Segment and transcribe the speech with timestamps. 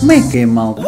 [0.00, 0.82] Como é que é, malta?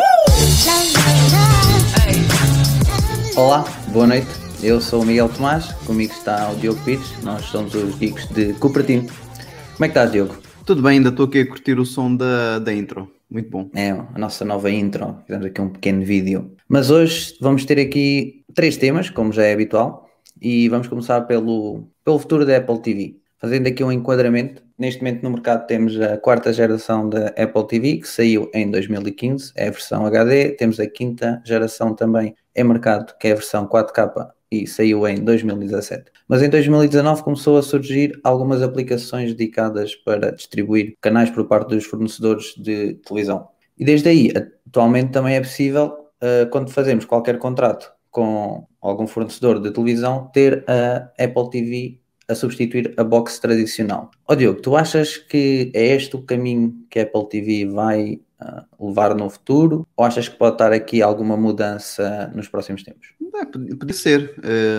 [3.37, 4.27] Olá, boa noite.
[4.61, 8.55] Eu sou o Miguel Tomás, comigo está o Diogo Pires, nós somos os geeks de
[8.55, 9.03] Coopertino.
[9.05, 10.37] Como é que estás, Diogo?
[10.67, 13.09] Tudo bem, ainda estou aqui a curtir o som da, da intro.
[13.31, 13.71] Muito bom.
[13.75, 16.51] É a nossa nova intro, fizemos aqui um pequeno vídeo.
[16.73, 20.09] Mas hoje vamos ter aqui três temas, como já é habitual,
[20.41, 23.17] e vamos começar pelo, pelo futuro da Apple TV.
[23.37, 27.97] Fazendo aqui um enquadramento, neste momento no mercado temos a quarta geração da Apple TV,
[27.99, 33.15] que saiu em 2015, é a versão HD, temos a quinta geração também em mercado,
[33.21, 36.05] que é a versão 4K e saiu em 2017.
[36.27, 41.85] Mas em 2019 começou a surgir algumas aplicações dedicadas para distribuir canais por parte dos
[41.85, 43.47] fornecedores de televisão.
[43.79, 44.33] E desde aí,
[44.67, 50.65] atualmente também é possível, uh, quando fazemos qualquer contrato com algum fornecedor de televisão, ter
[50.69, 54.11] a Apple TV a substituir a box tradicional.
[54.29, 58.21] Ó Diogo, tu achas que é este o caminho que a Apple TV vai
[58.81, 59.87] levar no futuro?
[59.97, 63.09] Ou achas que pode estar aqui alguma mudança nos próximos tempos?
[63.35, 64.35] É, podia ser.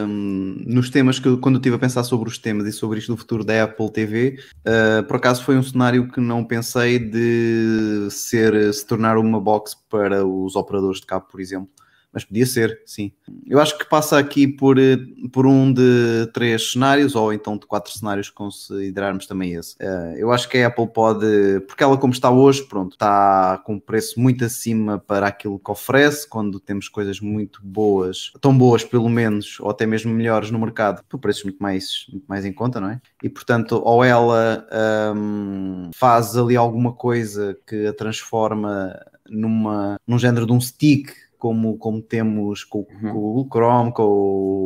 [0.07, 3.11] Um, nos temas que quando eu estive a pensar sobre os temas e sobre isto
[3.11, 8.07] do futuro da Apple TV, uh, por acaso foi um cenário que não pensei de
[8.11, 11.69] ser se tornar uma box para os operadores de cabo, por exemplo.
[12.13, 13.11] Mas podia ser, sim.
[13.47, 14.97] Eu acho que passa aqui por, eh,
[15.31, 19.75] por um de três cenários, ou então de quatro cenários, considerarmos também esse.
[19.77, 21.25] Uh, eu acho que a Apple pode,
[21.67, 25.71] porque ela, como está hoje, pronto, está com um preço muito acima para aquilo que
[25.71, 30.59] oferece, quando temos coisas muito boas, tão boas pelo menos, ou até mesmo melhores no
[30.59, 33.01] mercado, por preços muito mais, muito mais em conta, não é?
[33.23, 34.67] E portanto, ou ela
[35.15, 38.93] um, faz ali alguma coisa que a transforma
[39.29, 41.11] numa, num género de um stick
[41.43, 43.11] como, como temos com, Uhum.
[43.11, 44.03] com o Google Chrome, com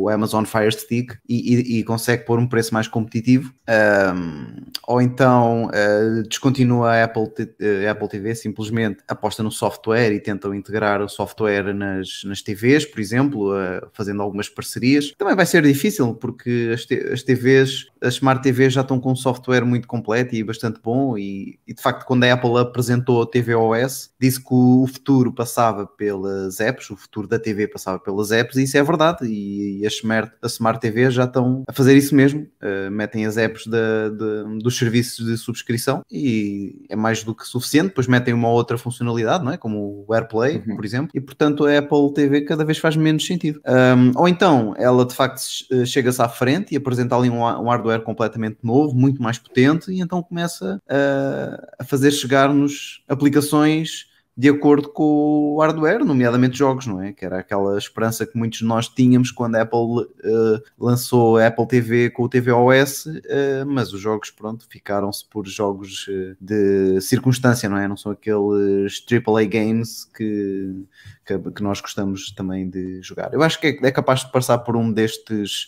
[0.04, 3.52] o Amazon Fire Stick e, e- e consegue pôr um preço mais competitivo.
[3.68, 7.26] Um, ou então uh, descontinua a Apple,
[7.60, 12.86] eh, Apple TV, simplesmente aposta no software e tentam integrar o software nas, nas TVs,
[12.86, 15.12] por exemplo, uh, fazendo algumas parcerias.
[15.18, 19.16] Também vai ser difícil porque as, as TVs, as Smart TVs já estão com um
[19.16, 23.26] software muito completo e bastante bom e, e, de facto quando a Apple apresentou a
[23.26, 28.56] tvOS disse que o futuro passava pelas apps, o futuro da TV passava pelas apps
[28.56, 31.96] e isso é verdade e, e as Smart, a Smart TV já estão a fazer
[31.96, 37.34] isso mesmo, uh, metem as apps de- dos serviços de subscrição e é mais do
[37.34, 39.56] que suficiente, depois metem uma outra funcionalidade, não é?
[39.56, 40.76] como o AirPlay, Uhum.
[40.76, 43.60] por exemplo, e portanto a Apple TV cada vez faz menos sentido.
[43.66, 45.40] Um, ou então ela de facto
[45.70, 49.90] eh, chega-se à frente e apresenta ali um, um hardware completamente novo, muito mais potente,
[49.90, 54.06] e então começa a, a fazer chegar-nos aplicações
[54.38, 57.12] de acordo com o hardware, nomeadamente jogos, não é?
[57.12, 61.48] Que era aquela esperança que muitos de nós tínhamos quando a Apple eh, lançou a
[61.48, 67.00] Apple TV com o tvOS, eh, mas os jogos, pronto, ficaram-se por jogos eh, de
[67.00, 67.88] circunstância, não é?
[67.88, 70.84] Não são aqueles AAA games que,
[71.26, 73.34] que, que nós gostamos também de jogar.
[73.34, 75.66] Eu acho que é, é capaz de passar por um destes,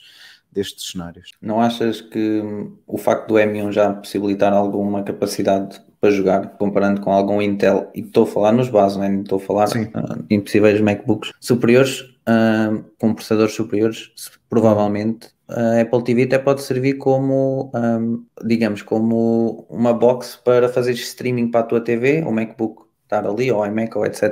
[0.53, 1.33] destes cenários.
[1.43, 7.01] Não achas que hum, o facto do M1 já possibilitar alguma capacidade para jogar, comparando
[7.01, 9.09] com algum Intel, e estou a falar nos bases, não é?
[9.09, 9.91] não estou a falar Sim.
[9.95, 14.11] ah, em possíveis MacBooks superiores, ah, com processadores superiores,
[14.49, 17.99] provavelmente a Apple TV até pode servir como, ah,
[18.45, 23.51] digamos, como uma box para fazer streaming para a tua TV, o MacBook estar ali,
[23.51, 24.23] ou iMac, ou etc.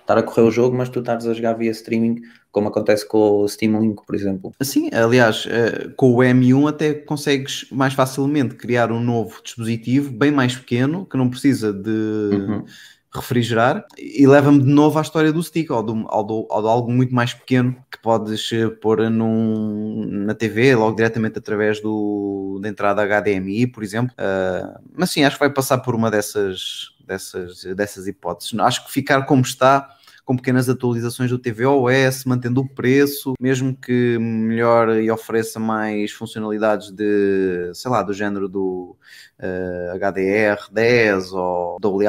[0.00, 3.42] Estar a correr o jogo, mas tu estares a jogar via streaming, como acontece com
[3.42, 4.52] o Steam Link, por exemplo.
[4.62, 10.30] Sim, aliás, eh, com o M1 até consegues mais facilmente criar um novo dispositivo bem
[10.30, 12.64] mais pequeno, que não precisa de Uhum.
[13.12, 16.68] refrigerar, e leva-me de novo à história do stick, ou, do, ou, do- ou de
[16.68, 22.58] algo muito mais pequeno que podes eh, pôr num, na TV, logo diretamente através do,
[22.62, 24.14] da entrada HDMI, por exemplo.
[24.16, 28.56] Ah, mas sim, acho que vai passar por uma dessas, dessas, dessas hipóteses.
[28.60, 29.88] Acho que ficar como está
[30.30, 36.92] com pequenas atualizações do tvOS, mantendo o preço, mesmo que melhor e ofereça mais funcionalidades
[36.92, 38.96] de, sei lá, do género do
[39.40, 42.04] eh, HDR10 ou Dolby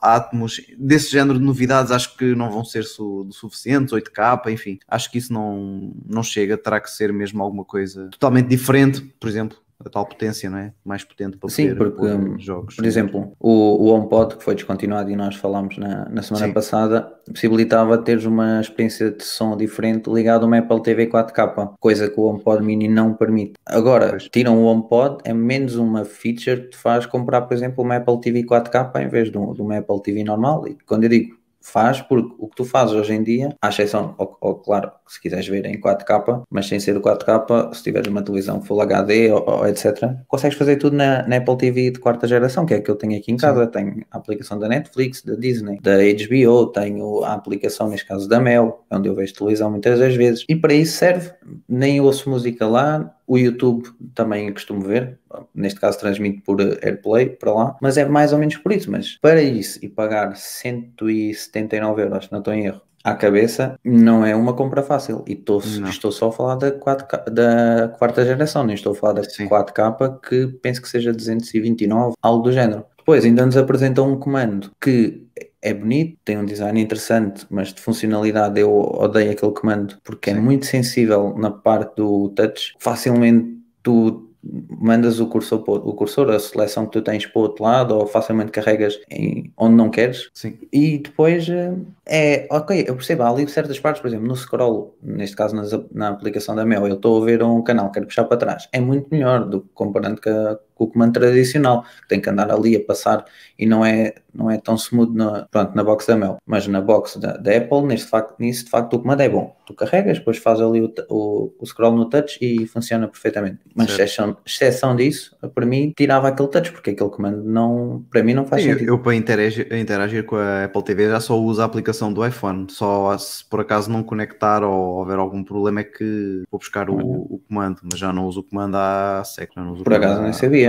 [0.00, 5.10] Atmos, desse género de novidades acho que não vão ser su suficientes, 8K, enfim, acho
[5.10, 9.58] que isso não, não chega, terá que ser mesmo alguma coisa totalmente diferente, por exemplo,
[9.84, 10.72] a tal potência, não é?
[10.84, 12.76] Mais potente para Sim, poder porque, pôr jogos.
[12.76, 16.52] Por exemplo, o, o HomePod, que foi descontinuado e nós falámos na, na semana Sim.
[16.52, 17.02] passada,
[17.32, 22.18] possibilitava teres uma experiência de som diferente ligado a uma Apple TV 4K, coisa que
[22.18, 23.54] o HomePod Mini não permite.
[23.66, 24.28] Agora, Pois.
[24.30, 28.20] tiram o HomePod, é menos uma feature que te faz comprar, por exemplo, uma Apple
[28.20, 30.66] TV 4K em vez de, um- de uma Apple TV normal.
[30.66, 34.14] E quando eu digo faz, porque o que tu fazes hoje em dia, à exceção,
[34.18, 38.08] ou, ou, claro, se quiseres ver em 4K, mas sem ser o 4K, se tiveres
[38.08, 41.98] uma televisão Full HD ou, ou etc., consegues fazer tudo na, na, Apple TV de
[41.98, 43.64] quarta geração, que é que eu tenho aqui em casa.
[43.64, 43.70] Sim.
[43.70, 48.40] Tenho a aplicação da Netflix, da Disney, da HBO, tenho a aplicação, neste caso, da
[48.40, 50.44] Mel, onde eu vejo televisão muitas das vezes.
[50.48, 51.30] E para isso serve.
[51.68, 55.18] Nem ouço música lá, o YouTube também costumo ver,
[55.54, 58.90] neste caso transmito por AirPlay para lá, mas é mais ou menos por isso.
[58.90, 64.34] Mas para isso e pagar 179 euros, não estou em erro, à cabeça, não é
[64.34, 65.24] uma compra fácil.
[65.28, 69.12] E tô, estou só a falar da, 4K, da quarta geração, nem estou a falar
[69.12, 69.48] da Sim.
[69.48, 72.84] 4K, que penso que seja 229, algo do género.
[72.98, 75.24] Depois ainda nos apresentam um comando que
[75.62, 80.32] é bonito, tem um design interessante, mas de funcionalidade eu odeio aquele comando porque é
[80.32, 80.40] Sim.
[80.40, 82.74] é muito sensível na parte do touch.
[82.80, 84.25] Facilmente tu
[84.70, 88.06] mandas o cursor, o cursor, a seleção que tu tens para o outro lado, ou
[88.06, 90.30] facilmente carregas em onde não queres.
[90.34, 90.58] Sim.
[90.72, 94.96] E depois eh, é, ok, eu percebo, há ali certas partes, por exemplo, no scroll,
[95.02, 98.24] neste caso nas, na aplicação da Mel, eu estou a ver um canal, quero puxar
[98.24, 102.08] para trás, é muito melhor do que comparando com, a, com o comando tradicional, que
[102.08, 103.24] tem que andar ali a passar
[103.58, 106.80] e não é, não é tão smooth na, pronto, na box da Mel, mas na
[106.80, 109.56] box da, da Apple, neste facto, nisso de facto o comando é bom.
[109.66, 113.58] Tu carregas, depois faz ali o, o, o scroll no touch e funciona perfeitamente.
[113.74, 118.34] Mas exceção, exceção disso, para mim, tirava aquele touch, porque aquele comando não, para mim
[118.34, 118.88] não faz Sim, sentido.
[118.88, 122.24] Eu, eu para interagir, interagir com a Apple TV já só uso a aplicação do
[122.24, 122.66] iPhone.
[122.70, 126.96] Só se por acaso não conectar ou houver algum problema é que vou buscar o,
[126.96, 129.82] o comando, mas já não uso o comando há séculos.
[129.82, 130.65] Por acaso nem sabia.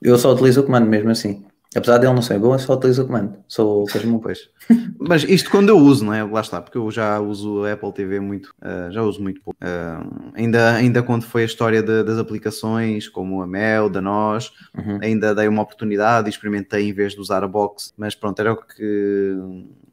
[0.00, 1.44] Eu só utilizo o comando mesmo assim.
[1.74, 3.36] Apesar dele não ser bom, eu só utilizo o comando.
[3.46, 4.48] Sou mesmo pois.
[4.98, 6.24] Mas isto quando eu uso, não é?
[6.24, 9.56] Lá está, porque eu já uso a Apple TV muito, uh, já uso muito pouco.
[9.62, 14.50] Uh, ainda, ainda quando foi a história de, das aplicações, como a Mel, da Nós,
[14.76, 14.98] uhum.
[15.00, 18.52] ainda dei uma oportunidade e experimentei em vez de usar a box, mas pronto, era
[18.52, 19.38] o que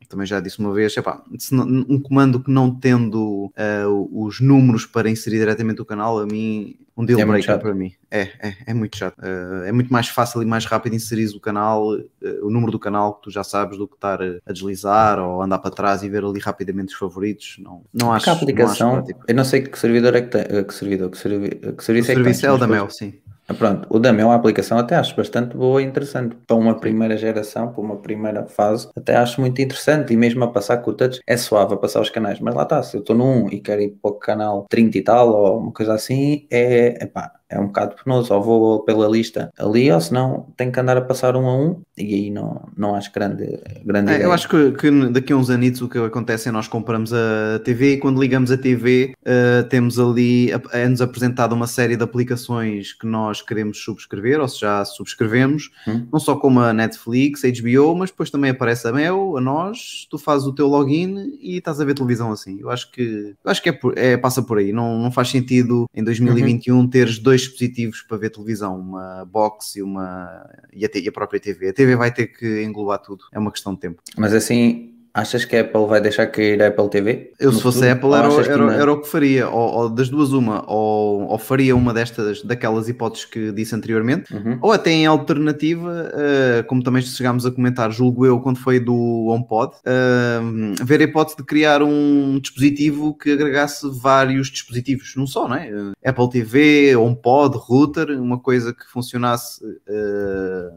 [0.08, 1.22] também já disse uma vez, epá,
[1.62, 6.78] um comando que não tendo uh, os números para inserir diretamente o canal, a mim,
[6.96, 7.94] um deal é breaker para mim.
[8.10, 9.18] É, é, é muito chato.
[9.20, 12.04] Uh, é muito mais fácil e mais rápido inserir o canal, uh,
[12.42, 15.60] o número do canal que tu já sabes do que estar a deslizar ou andar
[15.60, 17.58] para trás e ver ali rapidamente os favoritos.
[17.60, 18.30] Não, não acho.
[18.30, 21.18] a aplicação, não acho eu não sei que servidor é que tem, que servidor, que,
[21.18, 23.14] servi, que serviço o é que serviço é o da Mel, sim.
[23.50, 26.36] Ah, pronto, o da Mel, a aplicação, até acho bastante boa e interessante.
[26.46, 30.12] Para uma primeira geração, para uma primeira fase, até acho muito interessante.
[30.14, 32.42] E mesmo a passar com o touch, é suave a passar os canais.
[32.42, 35.02] Mas lá está, se eu estou 1 e quero ir para o canal 30 e
[35.02, 39.52] tal, ou uma coisa assim, é, epá, é um bocado penoso, ou vou pela lista
[39.58, 42.96] ali, ou senão tenho que andar a passar um a um, e aí não, não
[42.96, 46.50] acho grande, grande é, Eu acho que, que, daqui a uns anitos o que acontece
[46.50, 51.54] é nós compramos a TV e quando ligamos a TV uh, temos ali, é-nos apresentado
[51.54, 56.06] uma série de aplicações que nós queremos subscrever, ou se já subscrevemos, hum.
[56.12, 60.06] não só como a Netflix, a HBO, mas depois também aparece a Mel, a nós,
[60.10, 62.60] tu fazes o teu login e estás a ver televisão assim.
[62.60, 65.86] Eu acho que, eu acho que é, é passa por aí, não, não faz sentido
[65.96, 66.88] em 2021 uhum.
[66.88, 71.40] teres dois dispositivos para ver televisão, uma box e uma e a, e a própria
[71.40, 71.70] TV.
[71.70, 74.02] A TV vai ter que englobar tudo, é uma questão de tempo.
[74.18, 77.32] Mas assim, Achas que a Apple vai deixar cair a Apple TV?
[77.40, 79.50] Eu, se fosse a Apple, era, era, era, o que faria.
[79.50, 80.64] Ou, ou das duas, uma.
[80.72, 84.32] Ou, ou, faria uma destas, daquelas hipóteses que disse anteriormente.
[84.32, 84.60] Uhum.
[84.62, 88.94] Ou até em alternativa, uh, como também chegámos a comentar, julgo eu, quando foi do
[89.30, 95.48] HomePod, uh, ver a hipótese de criar um dispositivo que agregasse vários dispositivos, não só,
[95.48, 95.72] não é?
[95.72, 99.66] Uh, Apple TV, HomePod, router, uma coisa que funcionasse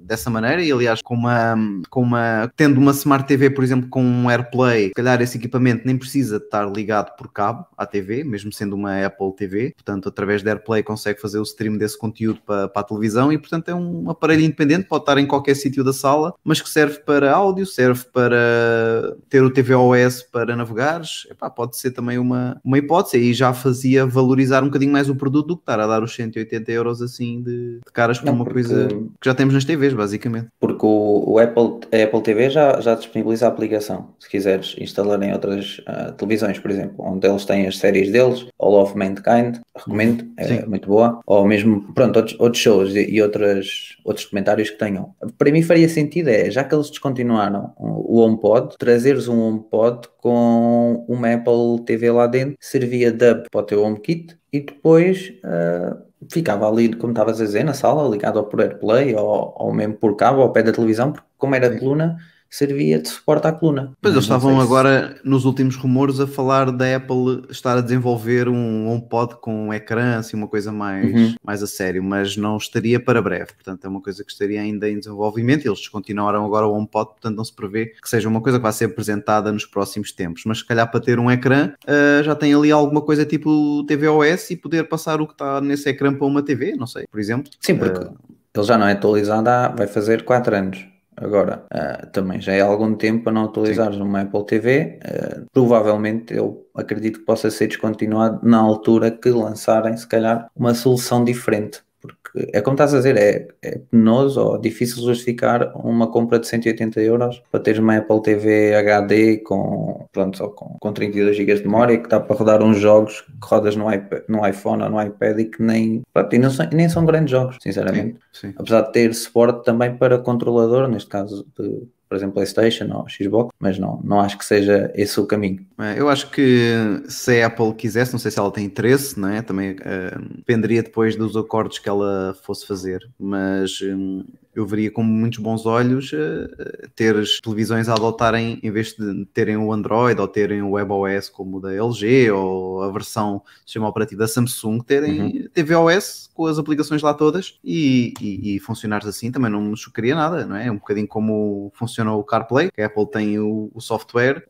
[0.02, 0.62] dessa maneira.
[0.62, 1.54] E aliás, com uma,
[1.90, 5.86] com uma, tendo uma Smart TV, por exemplo, com um AirPlay, se calhar esse equipamento
[5.86, 10.42] nem precisa estar ligado por cabo à TV, mesmo sendo uma Apple TV, portanto, através
[10.42, 13.74] da AirPlay consegue fazer o stream desse conteúdo para, para a televisão e, portanto, é
[13.74, 17.66] um aparelho independente, pode estar em qualquer sítio da sala, mas que serve para áudio,
[17.66, 23.18] serve para ter o tvOS para navegares, Epá, pode ser também uma, uma hipótese.
[23.18, 26.14] E já fazia valorizar um bocadinho mais o produto do que estar a dar os
[26.14, 28.62] 180 euros assim de, de caras Não, uma porque...
[28.62, 30.48] coisa que já temos nas TVs, basicamente.
[30.58, 35.20] Porque o, o Apple, a Apple TV já, já disponibiliza a aplicação se quiseres instalar
[35.22, 39.56] em outras uh, televisões, por exemplo, onde eles têm as séries deles, All of Mankind,
[39.74, 40.66] recomendo, é Sim.
[40.66, 45.14] muito boa, ou mesmo, pronto, outros, outros shows e, e outras, outros documentários que tenham.
[45.38, 51.04] Para mim faria sentido é, já que eles descontinuaram o HomePod, trazeres um HomePod com
[51.08, 55.32] uma Apple TV lá dentro, servia dub para o teu HomeKit e depois...
[55.42, 59.72] Uh, ficava ali, como estavas a dizer, na sala, ligado ao por AirPlay ou, ou
[59.72, 62.18] mesmo por cabo, ao pé da televisão, porque como era coluna,
[62.50, 63.92] servia de suporte à coluna.
[64.02, 68.48] Pois eles estavam se- agora, nos últimos rumores, a falar da Apple estar a desenvolver
[68.48, 71.34] um HomePod com um ecrã, assim, uma coisa mais, Uhum.
[71.44, 73.52] mais a sério, mas não estaria para breve.
[73.54, 75.64] Portanto, é uma coisa que estaria ainda em desenvolvimento.
[75.66, 78.72] Eles descontinuaram agora o HomePod, portanto, não se prevê que seja uma coisa que vai
[78.72, 80.42] ser apresentada nos próximos tempos.
[80.44, 84.50] Mas se calhar para ter um ecrã, ah, já tem ali alguma coisa tipo tvOS
[84.50, 87.50] e poder passar o que está nesse ecrã para uma TV, não sei, por exemplo.
[87.60, 88.10] Sim, porque Ah,
[88.56, 90.84] ele já não é atualizado há, vai fazer 4 anos.
[91.20, 94.98] Agora, ah, também já é algum tempo para não atualizares numa Apple TV.
[95.04, 100.74] ah, provavelmente eu acredito que possa ser descontinuado na altura que lançarem, se calhar, uma
[100.74, 101.82] solução diferente.
[102.00, 106.46] Porque é como estás a dizer, é, é penoso ou difícil justificar uma compra de
[106.46, 111.54] 180 euros para teres uma Apple TV HD com, pronto, só com, com 32 GB
[111.56, 114.90] de memória que dá para rodar uns jogos que rodas no, iPad, no iPhone ou
[114.90, 118.54] no iPad e que nem, pronto, e não são, nem são grandes jogos, sinceramente sim.
[118.56, 123.54] apesar de ter suporte também para controlador, neste caso de, por exemplo, PlayStation ou Xbox,
[123.60, 125.64] mas não, não acho que seja esse o caminho.
[125.78, 126.74] É, Eu acho que
[127.08, 129.40] se a Apple quisesse, não sei se ela tem interesse, não é?
[129.40, 134.24] também eh, dependeria depois dos acordos que ela fosse fazer, mas hum,
[134.60, 139.24] eu veria com muitos bons olhos eh, ter as televisões a adotarem, em vez de
[139.26, 143.88] terem o Android ou terem o WebOS como o da LG ou a versão sistema
[143.88, 149.30] operativo da Samsung, terem tvOS com as aplicações lá todas e, e, e funcionares assim
[149.30, 150.66] também não me chocaria nada, não é?
[150.66, 154.44] É um bocadinho como funciona o CarPlay, que a Apple tem o, o software,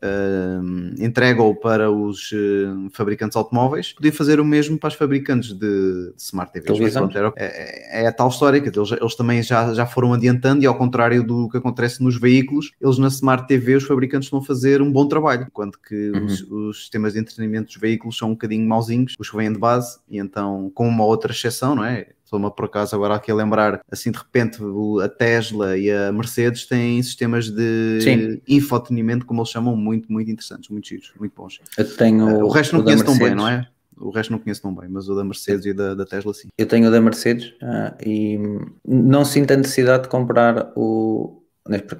[0.61, 5.59] hum, entrega-o para os hum, fabricantes automóveis, podia fazer o mesmo para os fabricantes de,
[5.59, 6.65] de Smart TVs.
[6.79, 10.00] Mas pronto, era- é, é a tal história que eles, eles também já, já foram
[10.13, 14.27] adiantando e ao contrário do que acontece nos veículos, eles na Smart TV, os fabricantes
[14.27, 16.25] estão a fazer um bom trabalho, enquanto que Uhum.
[16.25, 19.59] os, os sistemas de entretenimento dos veículos são um bocadinho mauzinhos, os que vêm de
[19.59, 22.07] base, e então, com uma outra exceção, não é?
[22.23, 24.57] Estou-me por acaso agora aqui a lembrar, assim de repente,
[25.03, 28.41] a Tesla e a Mercedes têm sistemas de Sim.
[28.47, 31.59] infotenimento, como eles chamam, muito, muito interessantes, muito giros, muito bons.
[31.77, 33.67] Eu tenho Uh, o resto não conheço tão bem, não é?
[34.01, 36.47] O resto não conheço tão bem, mas o da Mercedes e da, da Tesla sim.
[36.57, 38.39] Eu tenho o da Mercedes ah, e
[38.85, 41.37] não sinto a necessidade de comprar o.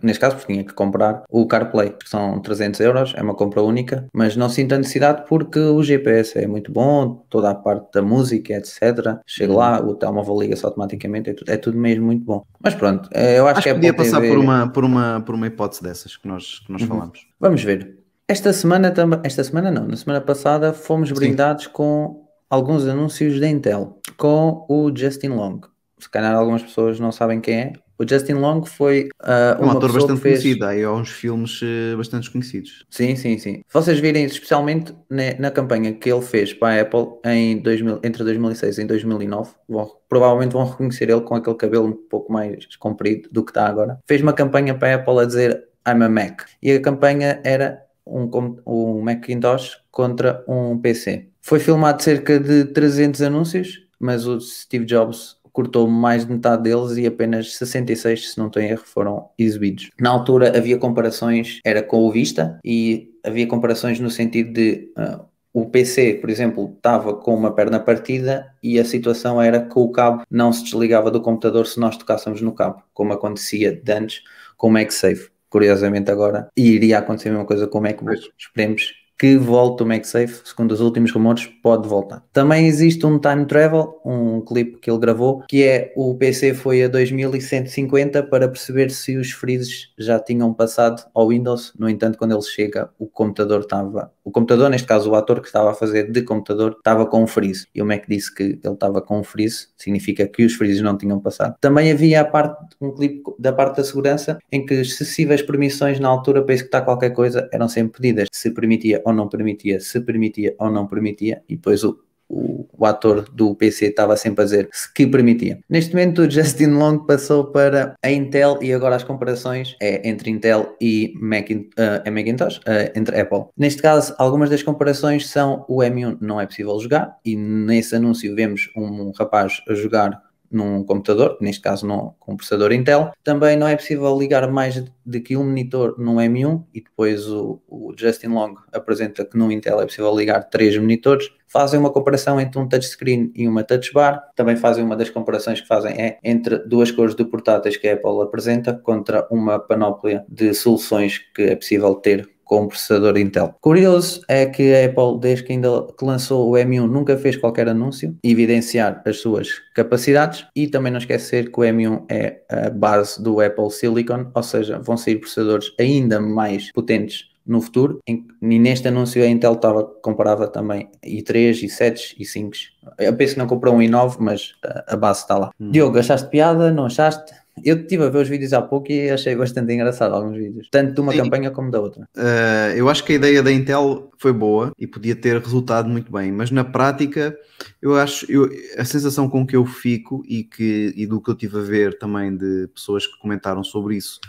[0.03, 3.61] Neste, caso, porque tinha que comprar o CarPlay, que são 300 euros, é uma compra
[3.61, 7.87] única, mas não sinto a necessidade porque o GPS é muito bom, toda a parte
[7.93, 9.19] da música, etc.
[9.25, 12.43] Chego lá, o telemóvel liga-se automaticamente, é tudo, é tudo mesmo muito bom.
[12.59, 15.21] Mas pronto, eh, eu acho, Acho que é podia passar TV por uma, por, uma,
[15.21, 16.87] por uma hipótese dessas que nós, que nós Uhum.
[16.87, 17.27] falamos.
[17.39, 18.00] Vamos ver.
[18.31, 23.45] Esta semana também, esta semana não, na semana passada fomos brindados com alguns anúncios da
[23.49, 25.59] Intel, com o Justin Long.
[25.99, 27.73] Se calhar algumas pessoas não sabem quem é.
[27.99, 30.39] O Justin Long foi ah, Um ator bastante fez...
[30.41, 32.85] conhecido, aí há uns filmes eh, bastante conhecidos.
[32.89, 33.55] Sim, sim, sim.
[33.67, 37.99] Se vocês virem, especialmente na, na campanha que ele fez para a Apple em 2000,
[38.01, 42.65] entre 2006 e 2009, vão- provavelmente vão reconhecer ele com aquele cabelo um pouco mais
[42.77, 43.99] comprido do que está agora.
[44.07, 46.43] Fez uma campanha para a Apple a dizer I'm a Mac.
[46.63, 48.29] E a campanha era um,
[48.65, 51.27] um Macintosh contra um PC.
[51.41, 56.97] Foi filmado cerca de 300 anúncios, mas o Steve Jobs cortou mais de metade deles
[56.97, 59.89] e apenas 66, se não em erro, foram exibidos.
[59.99, 65.25] Na altura havia comparações, era com o Vista, e havia comparações no sentido de ah,
[65.53, 69.89] o PC, por exemplo, estava com uma perna partida e a situação era que o
[69.89, 74.21] cabo não se desligava do computador se nós tocássemos no cabo, como acontecia de antes
[74.55, 75.29] com o MagSafe.
[75.51, 78.31] Curiosamente agora iria acontecer a mesma coisa com o MacBook.
[78.39, 82.25] Esperemos que volte o MagSafe, segundo os últimos rumores, pode voltar.
[82.33, 86.83] Também existe um time travel, um clipe que ele gravou, que é o PC foi
[86.83, 91.71] a 2150 para perceber se os freezes já tinham passado ao Windows.
[91.77, 95.47] No entanto, quando ele chega, o computador estava, o computador, neste caso o ator que
[95.47, 97.67] estava a fazer de computador, estava com um freeze.
[97.73, 100.97] E o Mac disse que ele estava com um freeze, significa que os freezes não
[100.97, 101.55] tinham passado.
[101.59, 106.07] Também havia a parte, um clipe da parte da segurança em que excessivas permissões na
[106.07, 108.27] altura para executar qualquer coisa eram sempre pedidas.
[108.31, 111.99] Se permitia ou não permitia, se permitia ou não permitia, e depois o,
[112.31, 115.59] o, o ator do PC estava sempre a dizer que permitia.
[115.69, 120.31] Neste momento, o Justin Long passou para a Intel e agora as comparações é entre
[120.31, 123.45] Intel e uh, Macintosh, uh, entre Apple.
[123.57, 128.33] Neste caso, algumas das comparações são o M1 não é possível jogar e nesse anúncio
[128.33, 133.11] vemos um rapaz a jogar num computador, neste caso num, um processador Intel.
[133.23, 137.61] Também não é possível ligar mais de que um monitor num M1 e depois o,
[137.67, 141.29] o Justin Long apresenta que no Intel é possível ligar três monitores.
[141.47, 144.21] Fazem uma comparação entre um touchscreen e uma touch bar.
[144.35, 147.93] Também fazem uma das comparações que fazem é entre duas cores de portáteis que a
[147.93, 153.55] Apple apresenta contra uma panóplia de soluções que é possível ter com um processador Intel.
[153.61, 157.69] Curioso é que a Apple, desde que ainda que lançou o M1, nunca fez qualquer
[157.69, 163.23] anúncio, evidenciar as suas capacidades e também não esquecer que o M1 é a base
[163.23, 167.99] do Apple Silicon, ou seja, vão sair processadores ainda mais potentes no futuro.
[168.05, 172.51] E neste anúncio a Intel estava, comparava também i3, i7, i5.
[172.99, 175.51] Eu penso que não comprou um i9, mas a, a base está lá.
[175.57, 175.71] Hum.
[175.71, 176.69] Diogo, achaste piada?
[176.69, 177.33] Não achaste?
[177.63, 180.93] Eu estive a ver os vídeos há pouco e achei bastante engraçado alguns vídeos, tanto
[180.93, 181.19] de uma Sim.
[181.19, 182.07] campanha como da outra.
[182.15, 186.11] Uh, eu acho que a ideia da Intel foi boa e podia ter resultado muito
[186.11, 187.37] bem, mas na prática
[187.81, 191.35] eu acho eu, a sensação com que eu fico e, que, e do que eu
[191.35, 194.19] tive a ver também de pessoas que comentaram sobre isso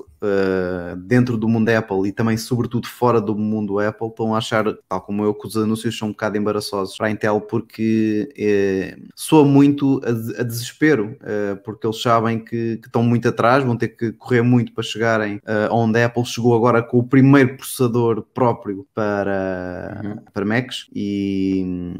[0.00, 4.64] uh, dentro do mundo Apple e também sobretudo fora do mundo Apple estão a achar,
[4.88, 8.96] tal como eu, que os anúncios são um bocado embaraçosos para a Intel porque eh,
[9.14, 13.76] soa muito a, a desespero, uh, porque eles sabem que, que, estão muito atrás, vão
[13.76, 18.22] ter que correr muito para chegarem onde a Apple chegou agora com o primeiro processador
[18.34, 20.16] próprio para, uhum.
[20.32, 21.94] para Macs e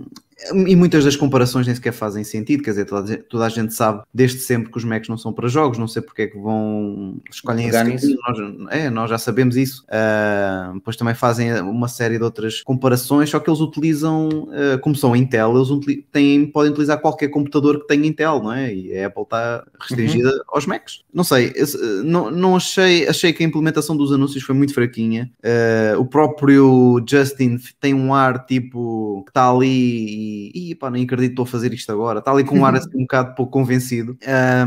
[0.53, 4.03] e muitas das comparações nem sequer fazem sentido, quer dizer, toda, toda, a gente sabe
[4.13, 7.17] desde sempre que os Macs não são para jogos, não sei porque é que vão
[7.31, 8.39] escolhem esse nós,
[8.71, 9.85] é, nós já sabemos isso.
[9.85, 14.95] Uh, depois também fazem uma série de outras comparações, só que eles utilizam, uh, como
[14.95, 18.75] são Intel, eles têm, podem utilizar qualquer computador que tenha Intel, não é?
[18.75, 20.41] E a Apple está restringida uhum.
[20.49, 21.05] aos Macs.
[21.13, 25.31] Não sei, esse, não, não achei, achei que a implementação dos anúncios foi muito fraquinha.
[25.39, 31.05] Uh, o próprio Justin tem um ar tipo que está ali e, e pá, nem
[31.05, 32.19] acredito que estou a fazer isto agora.
[32.19, 34.17] Está ali com um ar assim um bocado pouco convencido.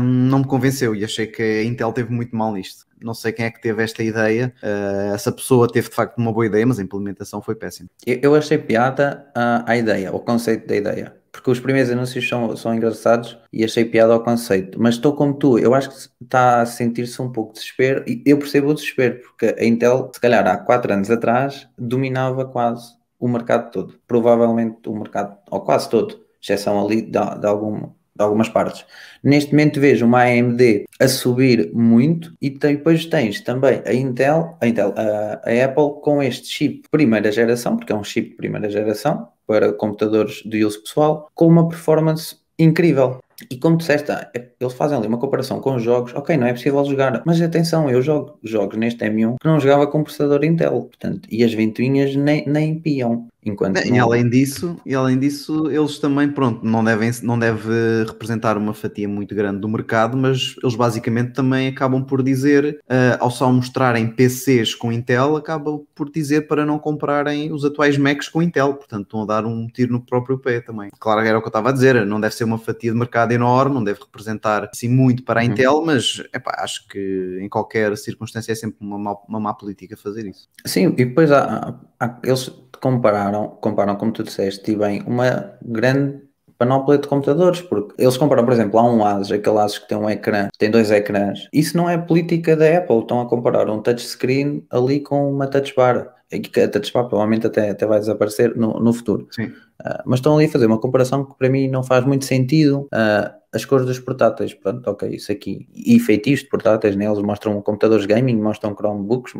[0.00, 2.86] não me convenceu e achei que a Intel teve muito mal nisto.
[3.00, 4.52] Não sei quem é que teve esta ideia.
[4.62, 7.88] Uh, essa pessoa teve de facto uma boa ideia, mas a implementação foi péssima.
[8.06, 11.18] Eu, eu achei piada a, a ideia, o conceito da ideia.
[11.30, 14.80] Porque os primeiros anúncios são, são engraçados e achei piada ao conceito.
[14.80, 18.02] Mas estou como tu, eu acho que está a sentir-se um pouco de desespero.
[18.08, 22.44] E eu percebo o desespero, porque a Intel, se calhar há 4 anos atrás, dominava
[22.44, 23.94] quase o mercado todo.
[24.06, 28.84] Provavelmente o mercado, ou quase todo, exceção ali de, de, algum, de algumas partes.
[29.22, 34.66] Neste momento vejo uma AMD a subir muito e depois tens também a Intel, a,
[34.66, 39.28] Intel, a, a Apple com este chip primeira geração, porque é um chip primeira geração
[39.46, 43.18] para computadores de uso pessoal, com uma performance incrível.
[43.50, 46.52] E como disseste, é, eles fazem ali uma comparação com os jogos, ok, não é
[46.52, 50.82] possível jogar, mas atenção, eu jogo jogos neste M1 que não jogava com processador Intel,
[50.82, 53.28] portanto, e as ventoinhas nem, nem piam.
[53.44, 58.58] Enquanto e, além disso, e além disso, eles também, pronto, não devem não deve representar
[58.58, 63.30] uma fatia muito grande do mercado, mas eles basicamente também acabam por dizer, uh, ao
[63.30, 68.42] só mostrarem PCs com Intel, acabam por dizer para não comprarem os atuais Macs com
[68.42, 70.90] Intel, portanto estão a dar um tiro no próprio pé também.
[70.98, 72.98] Claro que era o que eu estava a dizer, não deve ser uma fatia de
[72.98, 75.50] mercado enorme, não deve representar assim muito para a uhum.
[75.50, 79.96] Intel, mas epá, acho que em qualquer circunstância é sempre uma má, uma má política
[79.96, 80.48] fazer isso.
[80.66, 86.28] Sim, e depois há, há, eles compararam, comparam, como tu disseste, e bem, uma grande
[86.58, 89.96] panóplia de computadores, porque eles comparam, por exemplo, há um Asus, aquele Asus que tem
[89.96, 91.48] um ecrã, tem dois ecrãs.
[91.52, 95.74] Isso não é política da Apple, estão a comparar um touchscreen ali com uma touch
[95.74, 96.14] bar.
[96.30, 99.28] A touch bar provavelmente até, até vai desaparecer no, no futuro.
[99.30, 99.46] Sim.
[99.46, 102.88] Uh, mas estão ali a fazer uma comparação que para mim não faz muito sentido.
[102.92, 105.68] Uh, as cores dos portáteis, pronto, ok, isso aqui.
[105.74, 107.06] E feitiços de portáteis, né?
[107.06, 109.34] eles mostram computadores gaming, mostram Chromebooks,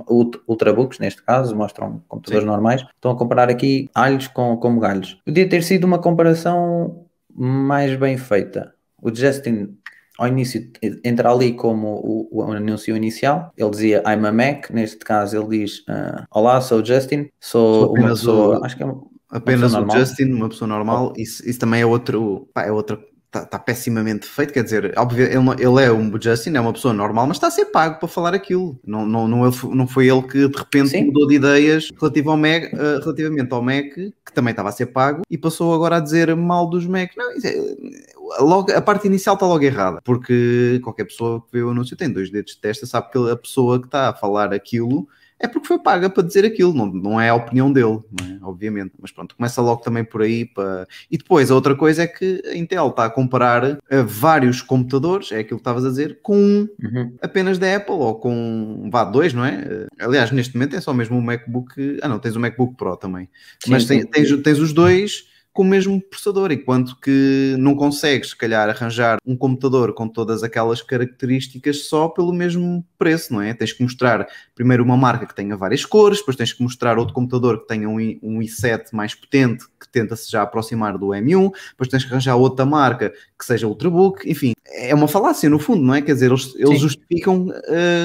[0.46, 2.50] Ultrabooks neste caso, mostram computadores Sim.
[2.50, 2.82] normais.
[2.94, 5.18] Estão a comparar aqui alhos com, com galhos.
[5.24, 8.74] Podia ter sido uma comparação mais bem feita.
[9.00, 9.78] O Justin
[10.18, 10.68] ao início
[11.04, 15.60] entra ali como o, o, anúncio inicial, ele dizia I'm a Mac, neste caso ele
[15.60, 19.00] diz uh, Olá, sou o Justin, sou, sou uma pessoa, o, acho que é uma,
[19.30, 22.98] apenas uma o Justin, uma pessoa normal, isso, isso também é outro, pá, é outra
[23.28, 27.26] está tá pessimamente feito, quer dizer, ele, ele é um Justin, é uma pessoa normal,
[27.26, 28.78] mas está a ser pago para falar aquilo.
[28.84, 31.04] Não, não, não, não foi ele que de repente Sim.
[31.06, 34.86] mudou de ideias relativo ao Mac, uh, relativamente ao Mac, que também estava a ser
[34.86, 37.10] pago, e passou agora a dizer mal dos Mac.
[37.16, 41.70] Não, é, logo, a parte inicial está logo errada, porque qualquer pessoa que vê o
[41.70, 45.06] anúncio tem dois dedos de testa, sabe que a pessoa que está a falar aquilo
[45.40, 48.38] é porque foi paga para dizer aquilo, não, não é a opinião dele, é?
[48.42, 48.92] obviamente.
[48.98, 50.44] Mas pronto, começa logo também por aí.
[50.44, 50.86] Para...
[51.10, 55.30] E depois, a outra coisa é que a Intel está a comparar a vários computadores,
[55.30, 57.16] é aquilo que estavas a dizer, com um uhum.
[57.22, 59.86] apenas da Apple ou com, vá, dois, não é?
[60.00, 61.98] Aliás, neste momento é só mesmo o MacBook.
[62.02, 63.28] Ah, não, tens o MacBook Pro também.
[63.60, 65.27] Sim, Mas tens, tens, tens os dois
[65.58, 70.44] com o mesmo processador, enquanto que não consegues, se calhar, arranjar um computador com todas
[70.44, 73.52] aquelas características só pelo mesmo preço, não é?
[73.52, 77.12] Tens que mostrar primeiro uma marca que tenha várias cores, depois tens que mostrar outro
[77.12, 81.88] computador que tenha um, um i7 mais potente, que tenta-se já aproximar do M1, depois
[81.90, 85.94] tens que arranjar outra marca que seja Ultrabook, enfim, é uma falácia no fundo, não
[85.94, 86.02] é?
[86.02, 87.48] Quer dizer, eles, eles justificam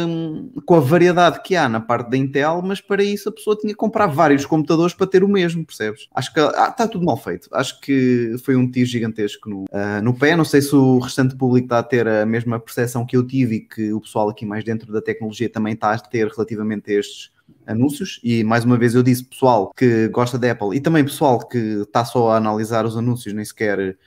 [0.07, 3.55] hum, com a variedade que há na parte da Intel, mas para isso a pessoa
[3.55, 6.07] tinha que comprar vários computadores para ter o mesmo, percebes?
[6.13, 7.49] Acho que ah, está tudo mal feito.
[7.51, 10.35] Acho que foi um tiro gigantesco no, uh, no pé.
[10.35, 13.55] Não sei se o restante público está a ter a mesma percepção que eu tive
[13.55, 16.99] e que o pessoal aqui mais dentro da tecnologia também está a ter relativamente a
[16.99, 17.31] estes
[17.67, 21.45] anúncios e mais uma vez eu disse pessoal que gosta da Apple e também pessoal
[21.45, 23.97] que está só a analisar os anúncios, nem sequer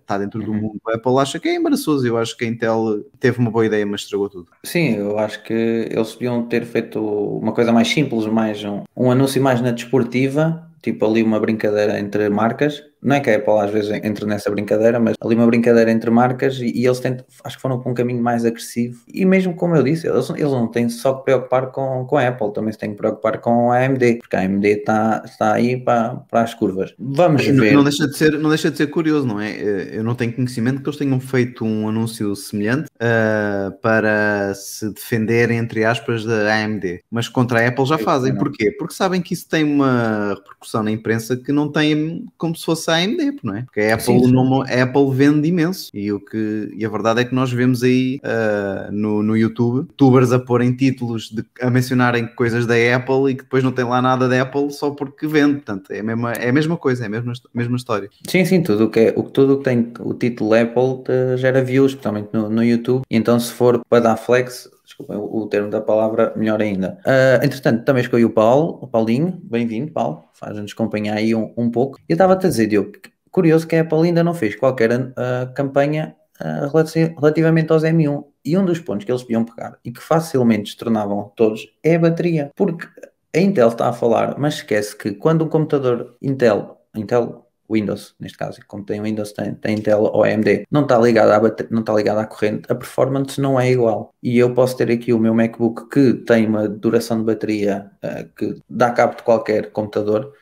[0.00, 0.60] está eh, dentro do uhum.
[0.60, 2.06] mundo da Apple, acha que é embaraçoso.
[2.06, 4.48] Eu acho que a Intel teve uma boa ideia, mas estragou tudo.
[4.64, 9.10] Sim, eu acho que eles deviam ter feito uma coisa mais simples, mais um, um
[9.10, 13.58] anúncio mais na desportiva, tipo ali uma brincadeira entre marcas não é que a Apple
[13.58, 17.24] às vezes entre nessa brincadeira, mas ali uma brincadeira entre marcas e, e eles tentam,
[17.44, 19.00] acho que foram para um caminho mais agressivo.
[19.12, 22.28] E mesmo como eu disse, eles, eles não têm só que preocupar com, com a
[22.28, 25.76] Apple, também se têm que preocupar com a AMD, porque a AMD está, está aí
[25.76, 26.94] para, para as curvas.
[26.98, 27.72] Vamos não, ver.
[27.72, 29.50] Não deixa, de ser, não deixa de ser curioso, não é?
[29.50, 34.92] Eh, eu não tenho conhecimento que eles tenham feito um anúncio semelhante uh, para se
[34.92, 38.34] defender, entre aspas, da AMD, mas contra a Apple já fazem.
[38.34, 38.70] Porquê?
[38.72, 42.87] Porque sabem que isso tem uma repercussão na imprensa que não tem como se fosse
[42.88, 43.62] a AMD, não é?
[43.62, 44.32] Porque a Apple, sim.
[44.32, 47.82] Nome, a Apple vende imenso e, o que, e a verdade é que nós vemos
[47.82, 53.30] aí uh, no, no YouTube tubers a porem títulos de, a mencionarem coisas da Apple
[53.30, 56.02] e que depois não tem lá nada da Apple só porque vende, portanto é a
[56.02, 58.08] mesma, é a mesma coisa, é a mesma, mesma história.
[58.28, 61.92] Sim, sim, tudo que é, o, tudo que tem o título Apple te, gera views,
[61.92, 65.82] especialmente no, no YouTube, e então se for para dar flex desculpa o, termo da
[65.82, 66.98] palavra, melhor ainda.
[67.04, 71.70] Uh, entretanto, também escolhi o Paulo, o Paulinho, bem-vindo, Paulo, faz-nos acompanhar aí um, um
[71.70, 71.98] pouco.
[72.08, 72.92] Eu estava a dizer, Diogo,
[73.30, 78.24] curioso que a Apple ainda não fez qualquer uh, campanha uh, relativamente aos M1.
[78.42, 81.96] E um dos pontos que eles podiam pegar e que facilmente se tornavam todos é
[81.96, 82.50] a bateria.
[82.56, 82.88] Porque
[83.36, 88.38] a Intel está a falar, mas esquece que quando um computador Intel, Intel Windows, neste
[88.38, 91.92] caso, como tem Windows, tem, tem Intel ou AMD, não está ligado à não está
[91.94, 94.14] ligado à corrente, a performance não é igual.
[94.22, 98.28] E eu posso ter aqui o meu MacBook que tem uma duração de bateria uh,
[98.36, 100.32] que dá cabo de qualquer computador,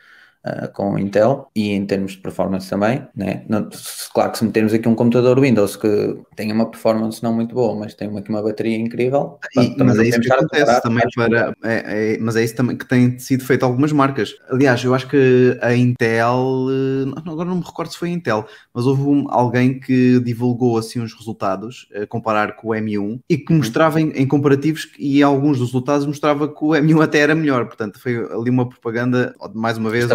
[0.46, 3.44] uh, com Intel e em termos de performance também, né?
[3.48, 3.68] Não,
[4.12, 7.74] claro que se metermos aqui um computador Windows que tenha uma performance não muito boa,
[7.74, 12.14] mas tem aqui uma bateria incrível, e, mas é isso que acontece também para, é,
[12.14, 14.35] é, mas é isso também que tem sido feito algumas marcas.
[14.50, 18.46] Aliás, eu acho que a Intel, eh, agora não me recordo se foi a Intel,
[18.74, 23.38] mas houve um, alguém que divulgou assim os resultados, a comparar com o M1 e
[23.38, 27.35] que mostrava em, em comparativos e alguns dos resultados mostrava que o M1 até era
[27.35, 30.06] melhor, portanto foi ali uma propaganda mais uma vez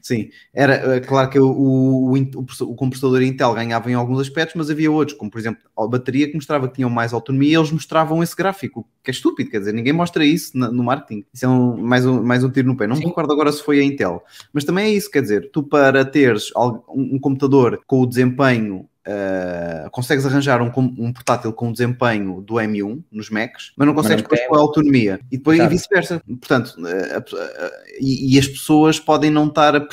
[0.00, 4.70] Sim, era eh, claro que o, o, o, computador Intel ganhava em alguns aspectos, mas
[4.70, 7.70] havia outros, como por exemplo a bateria que mostrava que tinham mais autonomia e eles
[7.70, 11.24] mostravam esse gráfico, que é estúpido, quer dizer, ninguém mostra isso no, marketing.
[11.32, 12.86] Isso é um, mais, um, mais um tiro no pé.
[12.86, 13.02] Não Sim.
[13.02, 16.04] me recordo agora se foi a Intel, mas também é isso, quer dizer, tu para
[16.04, 16.50] teres
[16.88, 23.02] um computador com o desempenho Uh, consegues arranjar um, um, portátil com desempenho do M1
[23.10, 26.22] nos Macs, mas não consegues depois com a autonomia e depois e vice-versa.
[26.24, 29.84] Portanto, uh, uh, e, e, as pessoas podem não estar a,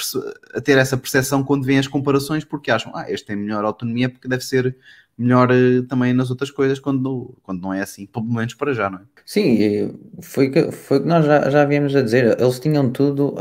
[0.53, 4.09] a, ter essa percepção quando vêm as comparações porque acham, ah, este tem melhor autonomia
[4.09, 4.77] porque deve ser
[5.17, 5.49] melhor
[5.89, 9.01] também nas outras coisas quando, quando não é assim, pelo menos para já, não é?
[9.25, 9.91] Sim,
[10.21, 13.35] foi que, foi que nós já, já viemos a dizer, eles tinham tudo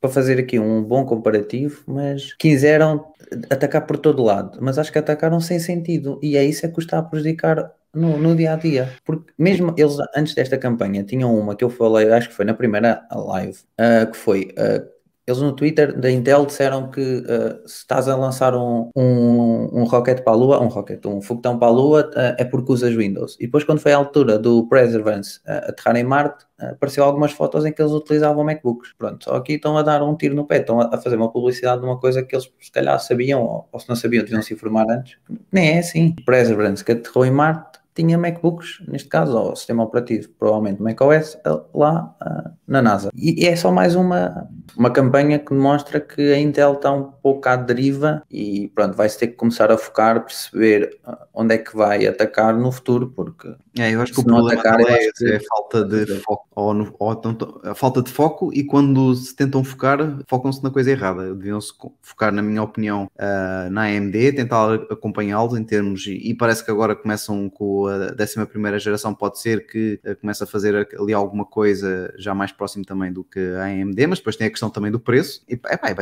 [0.00, 3.12] para fazer aqui um bom comparativo, mas quiseram
[3.50, 6.80] atacar por todo lado, mas acho que atacaram sem sentido e é isso é que
[6.80, 8.92] está a prejudicar no, no, dia a dia.
[9.04, 12.54] Porque mesmo eles, antes desta campanha, tinham uma que eu falei, acho que foi na
[12.54, 14.54] primeira live, uh, que foi.
[14.56, 14.99] Uh,
[15.30, 19.84] eles no Twitter da Intel disseram que uh, se estás a lançar um, um, um
[19.84, 22.94] rocket para a Lua, um rocket, um foguetão para a Lua, uh, é porque usas
[22.94, 23.36] Windows.
[23.38, 27.32] E depois, quando foi a altura do Perseverance uh, aterrar em Marte, uh, apareceu algumas
[27.32, 28.92] fotos em que eles utilizavam MacBooks.
[28.98, 31.30] Pronto, só aqui estão a dar um tiro no pé, estão a, a fazer uma
[31.30, 34.42] publicidade de uma coisa que eles se calhar sabiam, ou, ou se não sabiam, deviam
[34.42, 35.16] se informar antes.
[35.52, 36.14] Nem é assim.
[36.26, 37.69] Perseverance que aterrou em Marte
[38.00, 41.36] tinha MacBooks, neste caso, ou sistema operativo, provavelmente macOS,
[41.74, 43.10] lá uh, na NASA.
[43.14, 47.48] E, é só mais uma, uma campanha que demonstra que a Intel está um pouco
[47.48, 51.76] à deriva e pronto, vai-se ter que começar a focar, perceber ah, onde é que
[51.76, 55.24] vai atacar no futuro, porque é, eu acho que o problema atacar, é, que...
[55.32, 57.22] é a falta de foco, ou, no, ou
[57.64, 61.34] a falta de foco e quando se tentam focar, focam-se na coisa errada.
[61.34, 66.64] Deviam-se focar, na minha opinião, uh, na AMD, tentar acompanhá-los em termos, e, e, parece
[66.64, 71.12] que agora começam com a 11 geração, pode ser que uh, comece a fazer ali
[71.12, 74.70] alguma coisa já mais próximo também do que a AMD, mas depois tem a questão
[74.70, 75.58] também do preço, e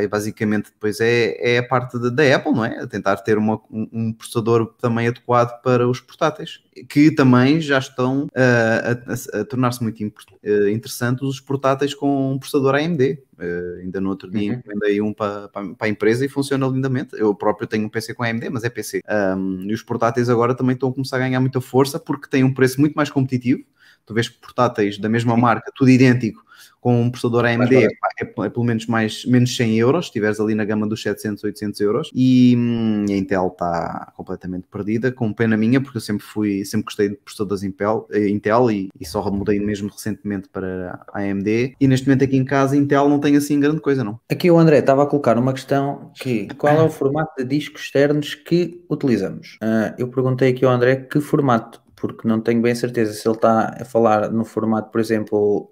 [0.09, 2.87] basicamente depois é, é a parte da Apple, não é?
[2.87, 8.25] Tentar ter uma, um, um processador também adequado para os portáteis que também já estão
[8.25, 13.23] uh, a, a, a tornar-se muito uh, interessantes os portáteis com um processador AMD.
[13.39, 14.59] Uh, ainda no outro dia Uhum.
[14.59, 17.15] encomendei um para, para, para a empresa e funciona lindamente.
[17.17, 19.01] Eu próprio tenho um PC com AMD, mas é PC.
[19.09, 22.43] Um, e os portáteis agora também estão a começar a ganhar muita força porque têm
[22.43, 23.63] um preço muito mais competitivo.
[24.05, 26.43] Tu vês portáteis da mesma marca, tudo idêntico,
[26.81, 27.89] com um processador AMD, é,
[28.21, 31.81] é pelo menos mais, menos 100 euros, se estiveres ali na gama dos 700, 800
[31.81, 32.11] euros.
[32.15, 36.85] E hum, a Intel está completamente perdida, com pena minha, porque eu sempre fui, sempre
[36.87, 41.75] gostei de processadores Intel, eh, Intel e, e só mudei mesmo recentemente para a AMD.
[41.81, 44.19] E neste momento aqui em casa, Intel não tem assim grande coisa, não.
[44.31, 47.83] Aqui o André estava a colocar uma questão que qual é o formato de discos
[47.83, 49.59] externos que utilizamos?
[49.61, 53.37] Ah, eu perguntei aqui ao André que formato, porque não tenho bem certeza se ele
[53.37, 55.69] está a falar no formato, por exemplo,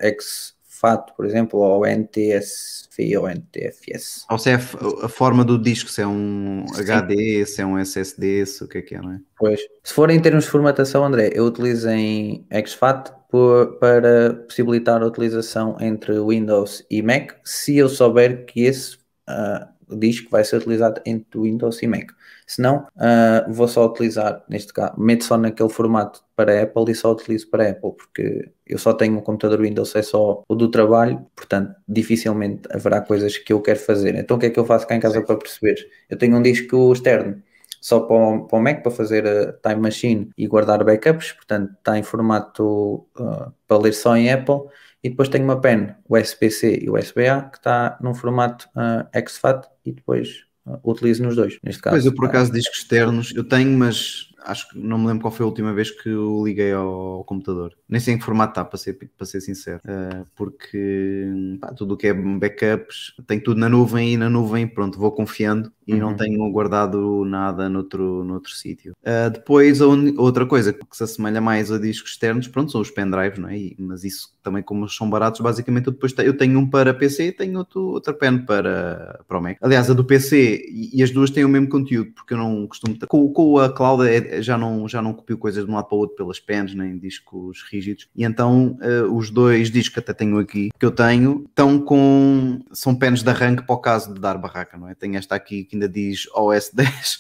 [0.77, 4.27] exFAT, por exemplo, ou NTSV ou NTFS.
[4.31, 7.79] Ou se é a, a forma do disco, se é um HD, se é um
[7.79, 9.21] SSD, se o que é que é, não é?
[9.39, 9.61] Pois.
[9.83, 15.07] Se for em termos de formatação, André, eu utilizo em exFAT por- para possibilitar a
[15.07, 21.01] utilização entre Windows e Mac, se eu souber que esse ah, disco vai ser utilizado
[21.05, 22.11] entre Windows e Mac.
[22.47, 26.95] Se não, ah, vou só utilizar, neste caso, meto só naquele formato para Apple e
[26.95, 30.71] só utilizo para Apple, porque eu só tenho um computador Windows, é só o do
[30.71, 34.15] trabalho, portanto, dificilmente haverá coisas que eu quero fazer.
[34.15, 35.77] Então, o que é que eu faço cá em casa para perceber?
[36.09, 37.43] Eu tenho um disco externo
[37.81, 41.73] só para o, para o Mac para fazer a Time Machine e guardar backups, portanto
[41.79, 44.63] está em formato uh, para ler só em Apple.
[45.05, 49.93] E depois tenho uma pen USB-C e USB-A que está num formato uh, exFAT e
[49.93, 50.46] depois uh,
[50.83, 51.95] utilizo nos dois, neste caso.
[51.95, 55.23] Pois eu, por Uh, acaso, discos externos, eu tenho, mas acho que não me lembro
[55.23, 57.77] qual foi a última vez que o liguei ao computador.
[57.89, 59.81] Nem sei em que formato está, para ser, para ser sincero.
[59.85, 64.67] Uh, porque pá, tudo o que é backups, tenho tudo na nuvem e na nuvem,
[64.67, 66.17] pronto, vou confiando e não Uhum.
[66.17, 68.93] tenho guardado nada noutro, noutro sítio.
[69.03, 72.81] Uh, depois, a uni- outra coisa que se assemelha mais a discos externos, pronto, são
[72.81, 73.57] os pendrives, não é?
[73.57, 76.93] E- mas isso também, como são baratos, basicamente eu depois te- eu tenho um para
[76.93, 79.59] PC e tenho outro, outra pen para, para o Mac.
[79.61, 82.67] Aliás, a do PC e, e as duas têm o mesmo conteúdo, porque eu não
[82.67, 82.97] costumo.
[83.07, 85.97] Com, com a cloud é- já, não, já não copio coisas de um lado para
[85.97, 88.09] o outro pelas pens, nem discos rígidos.
[88.17, 92.61] E então uh, os dois discos que até tenho aqui, que eu tenho, estão com.
[92.73, 94.95] são pens de arranque para o caso de dar barraca, não é?
[94.95, 97.19] Tenho esta aqui que ainda diz OS 10.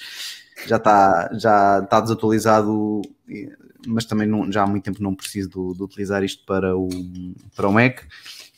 [0.67, 3.03] Já está já está desatualizado,
[3.87, 6.89] mas também não- já há muito tempo não preciso do- de, utilizar isto para o,
[7.55, 8.01] para o Mac.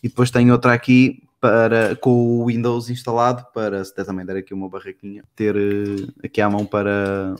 [0.00, 4.37] E depois tenho outra aqui para, com o Windows instalado, para se der também der
[4.37, 7.34] aqui uma barraquinha, ter eh, aqui à mão para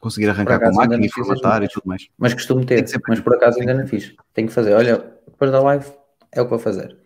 [0.00, 2.08] conseguir arrancar com a máquina e formatar e tudo mais.
[2.18, 4.14] Mas costumo ter, mas por acaso ainda não fiz.
[4.34, 4.74] Tenho que fazer.
[4.74, 5.86] Olha, depois da live
[6.32, 6.96] é o que vou fazer.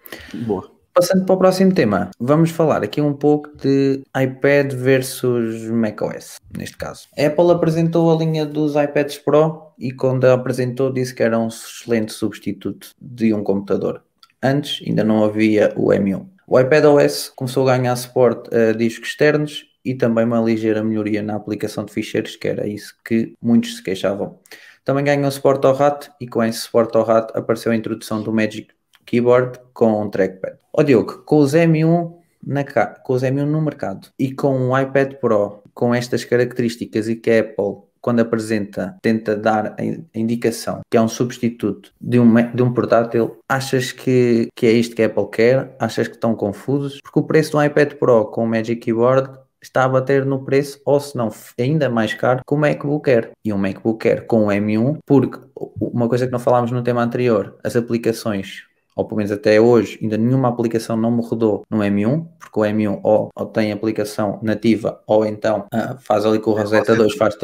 [0.47, 0.75] Boa.
[0.95, 6.77] Passando para o próximo tema, vamos falar aqui um pouco de iPad versus macOS, neste
[6.77, 7.09] caso.
[7.19, 11.37] A Apple apresentou a linha dos iPads Pro e quando a apresentou disse que era
[11.37, 14.05] um excelente substituto de um computador.
[14.41, 16.27] Antes ainda não havia o M1.
[16.47, 21.35] O iPadOS começou a ganhar suporte a discos externos e também uma ligeira melhoria na
[21.37, 24.39] aplicação de ficheiros, que era isso que muitos se queixavam.
[24.85, 28.33] Também ganhou suporte ao RAT e com esse suporte ao RAT apareceu a introdução do
[28.33, 28.69] Magic
[29.07, 30.57] Keyboard com um trackpad.
[30.73, 32.13] Ó Diogo, com os M1
[32.47, 37.09] na ca- com os M1 no mercado e com um iPad Pro com estas características
[37.09, 41.09] e que a Apple quando apresenta tenta dar a in- a indicação que é um
[41.09, 45.75] substituto de um, de um portátil, achas que, que é isto que a Apple quer?
[45.79, 46.99] Achas que estão confusos?
[47.03, 49.31] Porque o preço do iPad Pro com o Magic Keyboard
[49.67, 53.31] está a bater no preço, ou se não ainda mais caro, que o MacBook Air.
[53.45, 55.39] E um MacBook Air com o M1, porque
[55.81, 58.65] uma coisa que não falámos no tema anterior, as aplicações
[58.97, 62.63] ou pelo menos até hoje, ainda nenhuma aplicação não me rodou no M1, porque o
[62.63, 67.17] M1 ou, ou tem aplicação nativa, ou então ah, faz ali com o Rosetta 2,
[67.17, 67.37] faz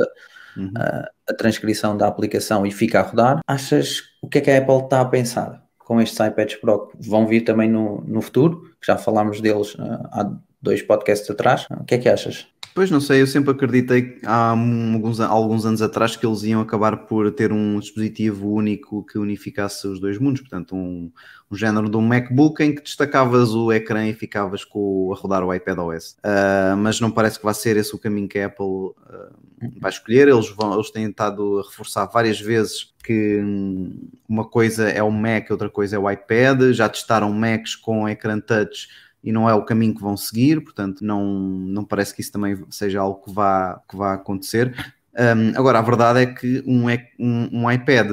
[0.57, 0.73] Uhum.
[1.29, 3.41] a transcrição da aplicação e fica a rodar.
[3.47, 7.09] Achas o que é que a Apple está a pensar com estes iPads Pro que
[7.09, 8.63] vão vir também no, no futuro?
[8.81, 10.31] Que já falámos deles ah, há
[10.61, 11.67] dois podcasts atrás.
[11.71, 12.47] O que é que achas?
[12.73, 16.99] Pois não sei, eu sempre acreditei há alguns, alguns anos atrás que eles iam acabar
[16.99, 21.11] por ter um dispositivo único que unificasse os dois mundos, portanto, um,
[21.51, 25.43] um género de um MacBook em que destacavas o ecrã e ficavas com, a rodar
[25.43, 26.17] o iPad OS.
[26.25, 28.95] Uh, mas não parece que vai ser esse o caminho que a Apple uh,
[29.81, 30.29] vai escolher.
[30.29, 35.11] Eles, vão, eles têm estado a reforçar várias vezes que hum, uma coisa é o
[35.11, 36.73] Mac, outra coisa é o iPad.
[36.73, 38.87] Já testaram Macs com ecrã touch
[39.23, 42.65] e não é o caminho que vão seguir, portanto não, não parece que isso também
[42.71, 44.75] seja algo que vá, que vá acontecer.
[45.19, 46.87] Um, agora, a verdade é que um,
[47.19, 48.11] um, um iPad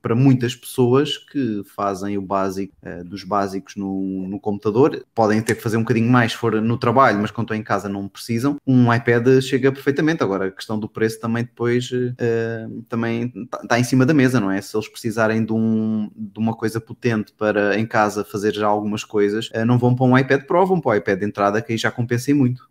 [0.00, 5.54] para muitas pessoas que fazem o básico uh, dos básicos no, no, computador, podem ter
[5.54, 8.08] que fazer um bocadinho mais se for no trabalho, mas quando estão em casa não
[8.08, 10.22] precisam, um iPad chega perfeitamente.
[10.22, 14.40] Agora, a questão do preço também depois uh, também está tá em cima da mesa,
[14.40, 14.60] não é?
[14.60, 19.04] Se eles precisarem de, um, de uma coisa potente para em casa fazer já algumas
[19.04, 21.72] coisas, uh, não vão para um iPad Pro, vão para o iPad de entrada que
[21.72, 22.68] aí já compensem muito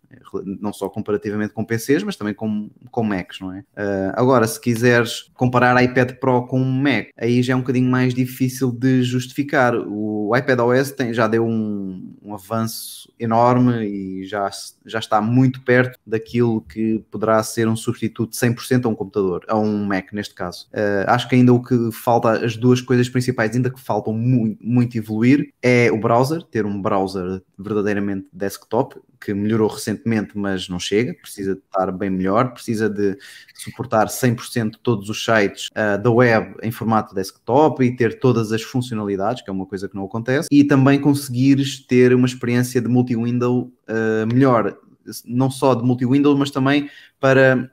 [0.60, 3.60] não só comparativamente com PCs, mas também com, com Macs, não é?
[3.60, 8.14] Uh, agora, se quiseres comparar iPad Pro com Mac, aí já é um bocadinho mais
[8.14, 9.74] difícil de justificar.
[9.74, 14.50] O iPad OS tem, já deu um, um avanço enorme e já,
[14.84, 19.58] já está muito perto daquilo que poderá ser um substituto 100% a um computador, a
[19.58, 20.68] um Mac neste caso.
[20.72, 24.58] Uh, acho que ainda o que falta, as duas coisas principais ainda que faltam muito,
[24.62, 30.78] muito evoluir é o browser, ter um browser verdadeiramente desktop que melhorou recentemente, mas não
[30.78, 33.16] chega, precisa de estar bem melhor, precisa de
[33.54, 38.62] suportar 100% todos os sites uh, da web em formato desktop e ter todas as
[38.62, 42.88] funcionalidades, que é uma coisa que não acontece, e também conseguires ter uma experiência de
[42.88, 44.76] multi-window uh, melhor.
[45.24, 46.88] Não só de multi-window, mas também
[47.22, 47.70] para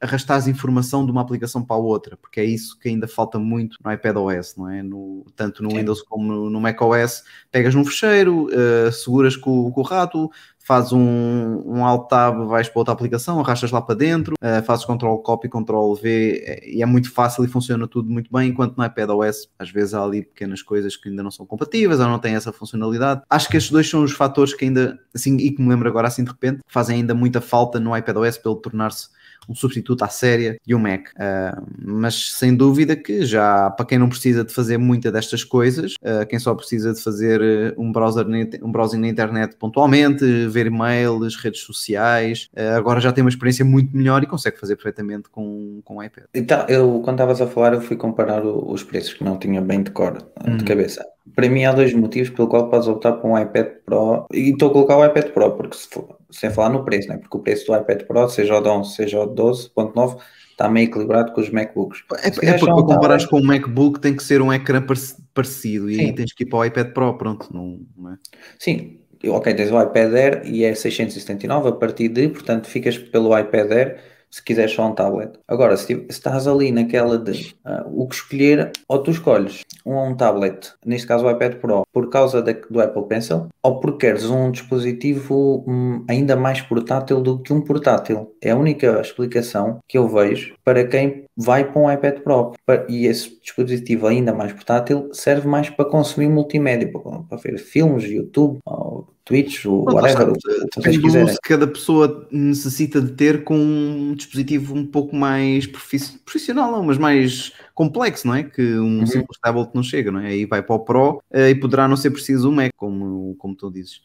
[0.00, 3.76] arrastar informação de uma aplicação para a outra, porque é isso que ainda falta muito
[3.84, 4.80] no iPad OS, não é?
[4.80, 9.72] No, tanto no Windows como no, no Mac OS, pegas num fecheiro, uh, seguras com,
[9.72, 10.30] com o rato,
[10.62, 14.84] fazes um, um alt tab, vais para outra aplicação, arrastas lá para dentro, uh, fazes
[14.84, 18.76] Ctrl Copy, Ctrl V é, e é muito fácil e funciona tudo muito bem, enquanto
[18.76, 22.18] no iPadOS às vezes há ali pequenas coisas que ainda não são compatíveis ou não
[22.18, 23.22] têm essa funcionalidade.
[23.28, 26.08] Acho que estes dois são os fatores que ainda, assim, e que me lembro agora
[26.08, 29.08] assim de repente, fazem ainda muita falta no iPadOS pelo tornar-se
[29.48, 31.08] um substituto à séria de um Mac.
[31.10, 35.94] Uh, mas sem dúvida que já para quem não precisa de fazer muita destas coisas,
[35.94, 38.26] uh, quem só precisa de fazer uh, um, browser,
[38.62, 43.96] um browsing na internet pontualmente, ver e-mails, redes sociais, agora já tem uma experiência muito
[43.96, 46.24] melhor e consegue fazer perfeitamente com, com o iPad.
[46.34, 49.60] Então, eu, quando estavas a falar, eu fui comparar o, os preços que não tinha
[49.60, 50.58] bem de cor, de uhum.
[50.64, 51.04] cabeça.
[51.34, 54.70] Para mim há dois motivos pelo qual podes optar por um iPad Pro e estou
[54.70, 57.18] a colocar o iPad Pro porque se for, sem falar no preço, né?
[57.18, 60.18] porque o preço do iPad Pro, seja o de 11, seja o de 12.9,
[60.50, 62.04] está meio equilibrado com os MacBooks.
[62.22, 64.84] É, é porque para comparares com o MacBook tem que ser um ecrã
[65.32, 66.00] parecido e Sim.
[66.06, 68.18] aí tens que ir para o iPad Pro, pronto, não, não é?
[68.58, 73.38] Sim, ok, tens o iPad Air e é 679 a partir de, portanto ficas pelo
[73.38, 75.32] iPad Air se quiseres só um tablet.
[75.48, 80.10] Agora, se, se estás ali naquela de uh, o que escolher, ou tu escolhes um,
[80.10, 84.24] um tablet, neste caso o iPad Pro, por causa do Apple Pencil, ou porque queres
[84.24, 88.34] um dispositivo um, ainda mais portátil do que um portátil.
[88.40, 92.52] É a única explicação que eu vejo para quem vai para um iPad Pro.
[92.88, 98.04] E esse dispositivo ainda mais portátil serve mais para consumir multimédia, para, para ver filmes,
[98.04, 100.32] YouTube, ou Twitch, ou whatever.
[100.76, 105.68] Depende do uso que cada pessoa necessita de ter com um dispositivo um pouco mais
[105.68, 108.42] profissional, não, mas mais complexo, não é?
[108.42, 109.06] Que um uhum.
[109.06, 110.26] simples tablet não chega, não é?
[110.26, 113.54] Aí vai para o Pro uh, e poderá não ser preciso um Mac, como, como
[113.54, 114.00] tu dizes.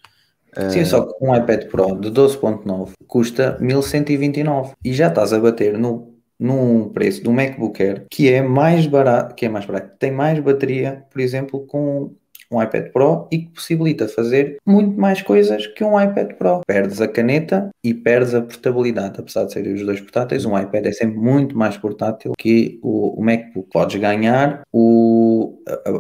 [0.70, 0.86] Sim, uh...
[0.86, 6.14] só que um iPad Pro de 12.9 custa 1129 e já estás a bater no
[6.38, 10.38] num preço do MacBook Air que é mais barato, que é mais barato, tem mais
[10.38, 12.14] bateria, por exemplo, com
[12.52, 16.62] um iPad Pro e que possibilita fazer muito mais coisas que um iPad Pro.
[16.66, 20.86] Perdes a caneta e perdes a portabilidade, apesar de serem os dois portáteis, um iPad
[20.86, 23.70] é sempre muito mais portátil que o, o MacBook.
[23.72, 25.26] Podes ganhar o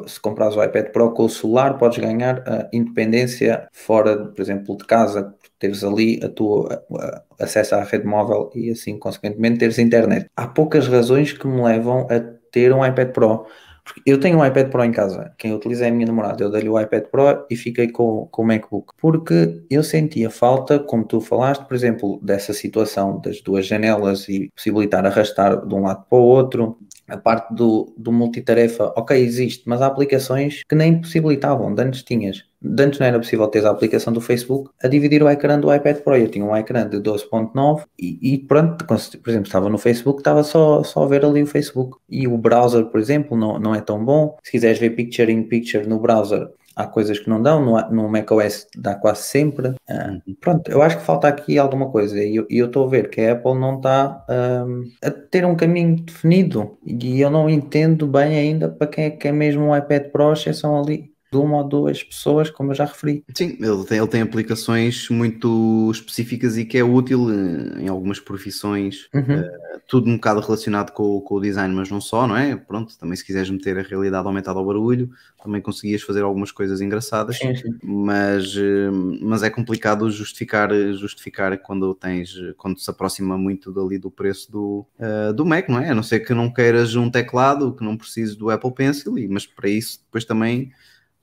[0.08, 4.78] se comprares o iPad Pro com o celular, podes ganhar a independência fora, por exemplo,
[4.78, 9.80] de casa, teres ali a tua a, acesso à rede móvel e assim, consequentemente, teres
[9.80, 10.28] internet.
[10.36, 12.20] Há poucas razões que me levam a
[12.52, 13.46] ter um iPad Pro
[13.86, 16.44] porque eu tenho um iPad Pro em casa, quem utiliza é a minha namorada.
[16.44, 18.94] Eu dei-lhe o iPad Pro e fiquei com, com o MacBook.
[18.98, 24.50] Porque eu sentia falta, como tu falaste, por exemplo, dessa situação das duas janelas e
[24.56, 29.64] possibilitar arrastar de um lado para o outro, a parte do, do multitarefa, ok, existe,
[29.68, 31.74] mas há aplicações que nem possibilitavam.
[31.74, 32.44] De antes tinhas,
[32.80, 35.98] antes não era possível ter a aplicação do Facebook a dividir o ecrã do iPad
[35.98, 36.18] Pro.
[36.18, 40.44] Eu tinha um ecrã de 12.9 e, e, pronto, por exemplo, estava no Facebook, estava
[40.44, 41.98] só, só a ver ali o Facebook.
[42.10, 44.38] E o browser, por exemplo, não, não é tão bom.
[44.44, 48.10] Se quiseres ver picture in picture no browser, há coisas que não dão, no, no
[48.10, 49.70] macOS dá quase sempre.
[49.70, 53.22] Uh, pronto, eu acho que falta aqui alguma coisa e eu, estou a ver que
[53.22, 54.26] a Apple não está
[54.68, 59.10] um, a ter um caminho definido e eu não entendo bem ainda para quem é
[59.10, 62.76] que é mesmo um iPad Pro, exceção ali de uma ou duas pessoas, como eu
[62.76, 63.24] já referi.
[63.36, 68.20] Sim, ele tem, ele tem aplicações muito específicas e que é útil eh, em algumas
[68.20, 69.34] profissões, Uhum.
[69.34, 72.56] eh, tudo um bocado relacionado com, com o design, mas não só, não é?
[72.56, 75.10] Pronto, também se quiseres meter a realidade aumentada ao barulho,
[75.44, 77.38] também conseguias fazer algumas coisas engraçadas.
[77.38, 77.70] Sim, sim.
[77.84, 78.90] mas, eh,
[79.22, 84.86] mas é complicado justificar, justificar quando tens, quando se aproxima muito dali do preço do,
[84.98, 85.90] eh, do Mac, não é?
[85.90, 89.46] A não ser que não queiras um teclado, que não precises do Apple Pencil, mas
[89.46, 90.72] para isso depois também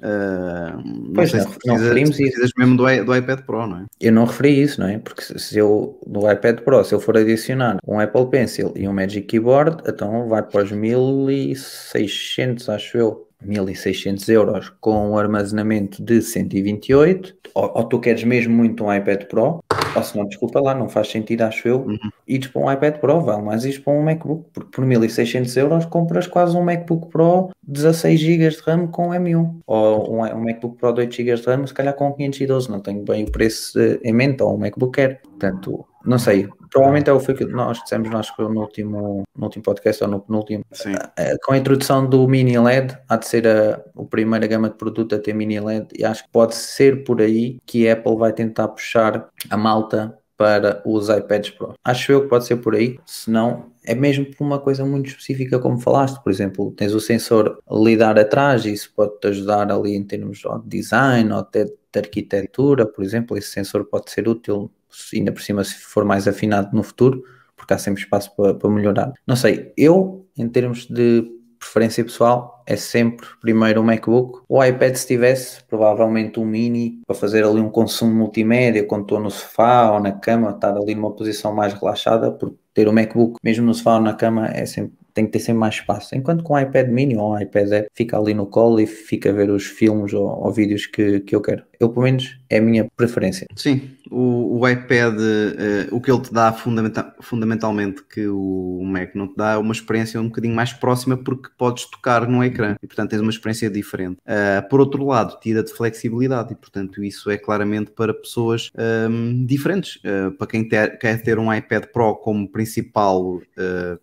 [0.03, 3.79] não Pois, não, se não precisas, referimos se precisas mesmo do, do iPad Pro, não
[3.79, 3.85] é?
[4.01, 4.99] Eu não referi isso, não é?
[4.99, 8.93] Porque se eu, no iPad Pro, se eu for adicionar um Apple Pencil e um
[8.93, 16.21] Magic Keyboard, então vai para os 1600, acho eu, 1600 euros com um armazenamento de
[16.23, 19.63] 128, ou, ou tu queres mesmo muito um iPad Pro,
[19.95, 21.99] ou se não, desculpa lá, não faz sentido, acho eu, Uhum.
[22.27, 25.85] ires para um iPad Pro, vale mais ires para um MacBook, porque por 1600 euros
[25.87, 30.77] compras quase um MacBook Pro 16 GB de RAM com M1, ou um, um MacBook
[30.79, 33.79] Pro de 8 GB de RAM, se calhar com 512, não tenho bem o preço
[33.79, 37.81] eh, em mente, ou um MacBook Air, portanto, não sei, provavelmente é o que nós
[37.83, 40.94] dissemos, nós que no último, no último podcast ou no penúltimo, Sim.
[41.16, 44.77] eh, com a introdução do mini LED, há de ser a, a primeira gama de
[44.77, 48.16] produto a ter mini LED, e acho que pode ser por aí que a Apple
[48.16, 51.75] vai tentar puxar a malta para os iPads Pro.
[51.85, 55.08] Acho eu que pode ser por aí, se não, é mesmo por uma coisa muito
[55.08, 59.94] específica, como falaste, por exemplo, tens o sensor lidar atrás, e isso pode-te ajudar ali
[59.94, 64.70] em termos de design ou até de arquitetura, por exemplo, esse sensor pode ser útil,
[65.15, 67.23] ainda por cima se for mais afinado no futuro,
[67.57, 69.13] porque há sempre espaço para, para melhorar.
[69.27, 71.25] Não sei, eu, em termos de
[71.63, 74.40] preferência pessoal, é sempre primeiro o MacBook.
[74.49, 79.21] O iPad, se tivesse, provavelmente um mini para fazer ali um consumo multimédia quando estou
[79.21, 83.38] no sofá ou na cama, estar ali numa posição mais relaxada, porque ter o MacBook,
[83.43, 86.17] mesmo no sofá ou na cama, é sempre, tem que ter sempre mais espaço.
[86.17, 89.31] Enquanto com o iPad mini ou um iPad Air, fica ali no colo e fica
[89.31, 91.63] a ver os filmes ou, ou vídeos que, que eu quero.
[91.83, 93.45] Eu, pelo menos, é a minha preferência.
[93.57, 99.15] Sim, o, o iPad, eh, o que ele te dá fundamenta- fundamentalmente que o Mac
[99.17, 102.77] não te dá é uma experiência um bocadinho mais próxima porque podes tocar no ecrã
[102.81, 104.19] e portanto tens uma experiência diferente.
[104.25, 109.99] Ah, por outro lado, tira-te flexibilidade e portanto isso é claramente para pessoas ahm, diferentes.
[110.05, 113.41] Ah, para quem ter- quer ter um iPad Pro como principal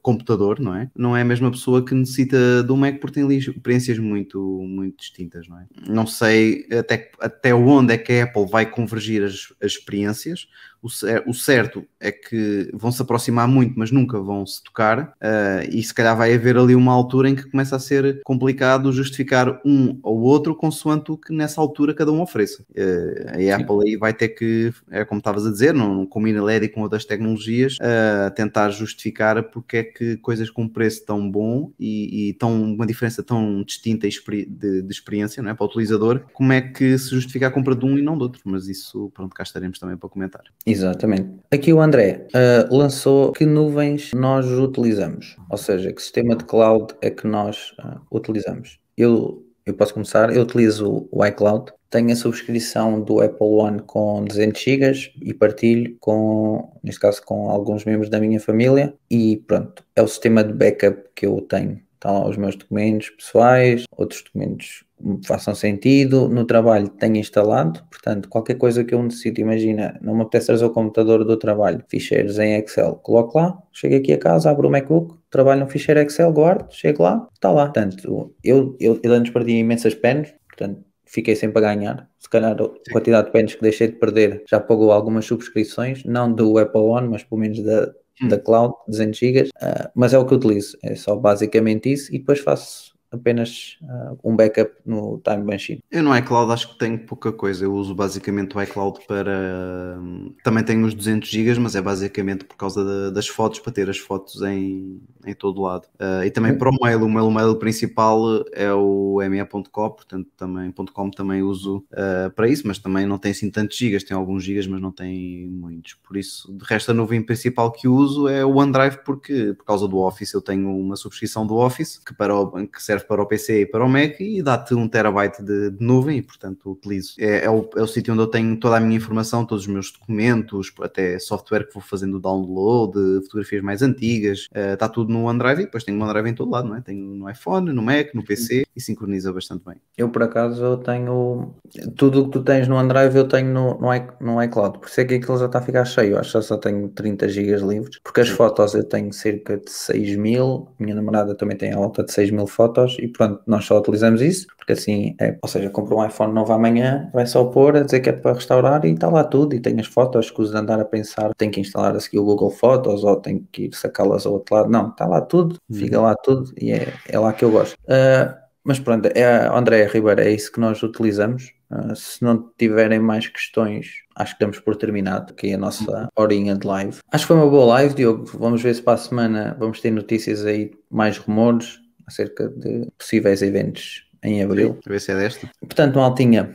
[0.01, 0.89] computador, não é?
[0.95, 5.47] Não é a mesma pessoa que necessita do Mac porque tem experiências muito, muito distintas,
[5.47, 5.65] não é?
[5.87, 10.47] Não sei até, até onde é que a Apple vai convergir as, as experiências.
[10.81, 15.13] O, cer- o certo é que vão se aproximar muito, mas nunca vão se tocar,
[15.19, 18.91] ah, e se calhar vai haver ali uma altura em que começa a ser complicado
[18.93, 22.63] justificar um ou outro consoante o que nessa altura cada um ofereça.
[22.77, 26.41] Ah, a Apple aí vai ter que, é como estavas a dizer, não, não combina
[26.43, 31.29] LED e com outras tecnologias, ah, tentar justificar porque é que coisas com preço tão
[31.29, 35.67] bom e, e tão, uma diferença tão distinta de, de experiência não é, para o
[35.67, 38.41] utilizador, como é que se justifica a compra de um e não do outro?
[38.45, 40.43] Mas isso, pronto, cá estaremos também para comentar.
[40.69, 41.39] Exatamente.
[41.51, 46.93] Aqui o André ah, lançou que nuvens nós utilizamos, ou seja, que sistema de cloud
[47.01, 48.79] é que nós ah, utilizamos.
[48.95, 54.23] Eu, eu posso começar, eu utilizo o iCloud, tenho a subscrição do Apple One com
[54.23, 54.91] 200 GB
[55.23, 60.07] e partilho com, neste caso, com alguns membros da minha família e pronto, é o
[60.07, 61.81] sistema de backup que eu tenho.
[61.99, 64.85] Estão lá os meus documentos pessoais, outros documentos
[65.21, 66.29] que façam sentido.
[66.29, 70.63] No trabalho tenho instalado, portanto, qualquer coisa que eu necessite, imagina, não me apetece trazer
[70.63, 74.71] o computador do trabalho, ficheiros em Excel, coloco lá, chego aqui a casa, abro o
[74.71, 77.65] MacBook, trabalho no ficheiro Excel, guardo, chego lá, está lá.
[77.65, 82.09] Portanto, eu, eu, eu antes perdi imensas pens, portanto, fiquei sempre a ganhar.
[82.17, 86.31] Se calhar a quantidade de pens que deixei de perder já pagou algumas subscrições, não
[86.31, 87.91] do Apple One, mas pelo menos da,
[88.27, 92.19] da cloud, 200 GB, ah, mas é o que utilizo, é só basicamente isso e
[92.19, 95.79] depois faço apenas ah, um backup no Time Machine.
[95.91, 97.65] Eu no iCloud acho que tenho pouca coisa.
[97.65, 99.99] Eu uso basicamente o iCloud para.
[100.43, 103.89] Também tenho os 200 GB, mas é basicamente por causa da- das fotos, para ter
[103.89, 105.87] as fotos em, em todo lado.
[105.99, 107.03] Ah, e também para o mail.
[107.03, 112.67] O meu mail principal é o me.com, portanto também, .com também uso ah, para isso,
[112.67, 114.03] mas também não tem assim tantos gigas.
[114.03, 115.93] Tem alguns gigas, mas não tem muitos.
[115.95, 119.87] Por isso, de resto, a nuvem principal que uso é o OneDrive, porque por causa
[119.87, 123.25] do Office eu tenho uma subscrição do Office que, para o- que serve para o
[123.25, 127.13] PC e para o Mac e dá-te um terabyte de, de nuvem e, portanto, utilizo.
[127.19, 129.67] É, é o, é o sítio onde eu tenho toda a minha informação, todos os
[129.71, 132.93] meus documentos, até software que vou fazendo o download,
[133.25, 136.51] fotografias mais antigas, eh, está tudo no OneDrive e depois tenho o OneDrive em todo
[136.51, 136.81] lado, não é?
[136.81, 139.75] Tenho no iPhone, no Mac, no PC e sincroniza bastante bem.
[139.97, 141.53] Eu, por acaso, eu tenho
[141.95, 144.79] tudo o que tu tens no OneDrive, eu tenho no, no, i- no iCloud.
[144.79, 146.17] Por isso é que aquilo já está a ficar cheio.
[146.17, 147.99] Acho que eu só tenho 30 GB livres.
[148.03, 150.67] Porque as fotos eu tenho cerca de 6 mil.
[150.79, 152.88] Minha namorada também tem a volta de 6 mil fotos.
[152.89, 156.33] Fotos e pronto, nós só utilizamos isso, porque assim, é, ou seja, compra um iPhone
[156.33, 159.55] novo amanhã, vai só pôr a dizer que é para restaurar e está lá tudo,
[159.55, 162.25] e tem as fotos, escuso de andar a pensar, tem que instalar a seguir o
[162.25, 165.99] Google Fotos ou tem que ir sacá-las ao outro lado, não, está lá tudo, fica
[165.99, 167.75] lá tudo e é, é lá que eu gosto.
[167.83, 168.33] Uh,
[168.63, 171.53] mas pronto, é a André Ribeiro, é isso que nós utilizamos.
[171.71, 176.55] Uh, se não tiverem mais questões, acho que damos por terminado aqui a nossa horinha
[176.55, 176.97] de live.
[177.11, 178.25] Acho que foi uma boa live, Diogo.
[178.37, 181.79] Vamos ver se para a semana vamos ter notícias aí, mais rumores
[182.09, 184.77] acerca de possíveis eventos em abril.
[184.85, 185.49] A ver se é desta.
[185.61, 186.53] Portanto, Maltinha,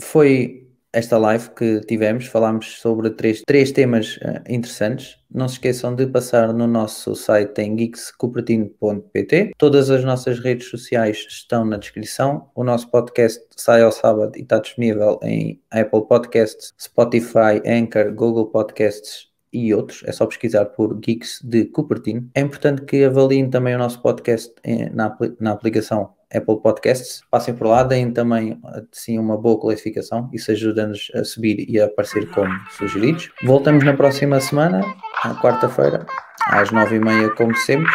[0.00, 0.62] foi
[0.92, 5.16] esta live que tivemos, falámos sobre três, três temas uh, interessantes.
[5.30, 9.52] Não se esqueçam de passar no nosso site em geekscupertino.pt.
[9.56, 12.50] Todas as nossas redes sociais estão na descrição.
[12.54, 18.48] O nosso podcast sai ao sábado e está disponível em Apple Podcasts, Spotify, Anchor, Google
[18.48, 20.02] Podcasts e outros.
[20.06, 22.28] É só pesquisar por Geeks de Cupertino.
[22.34, 24.52] É importante que avaliem também o nosso podcast
[24.92, 27.22] na, na aplicação Apple Podcasts.
[27.30, 28.58] Passem por lá, deem também
[28.90, 30.30] assim, uma boa qualificação.
[30.32, 33.30] Isso ajuda-nos a subir e a aparecer como sugeridos.
[33.44, 34.80] Voltamos na próxima semana,
[35.24, 36.06] na quarta-feira,
[36.46, 37.92] às nove e meia, como sempre.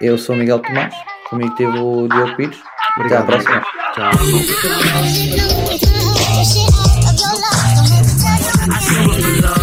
[0.00, 0.94] Eu sou Miguel Tomás,
[1.28, 2.58] comigo teve o Diogo Pires.
[2.96, 3.62] Até à próxima.
[3.94, 4.12] Tchau.
[8.66, 9.60] I show up love.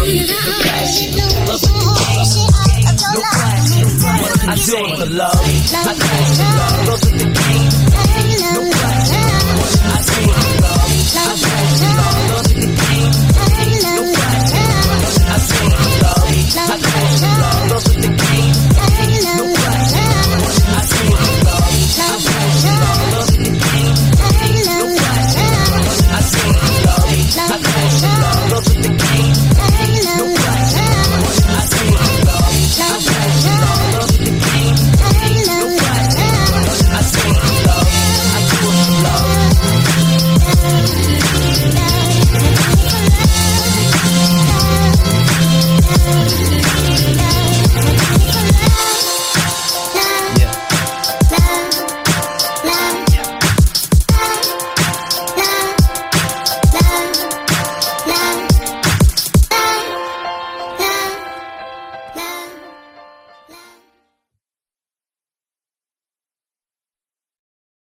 [4.44, 6.86] I do it for love, I do it for love.
[6.86, 7.81] Those the games.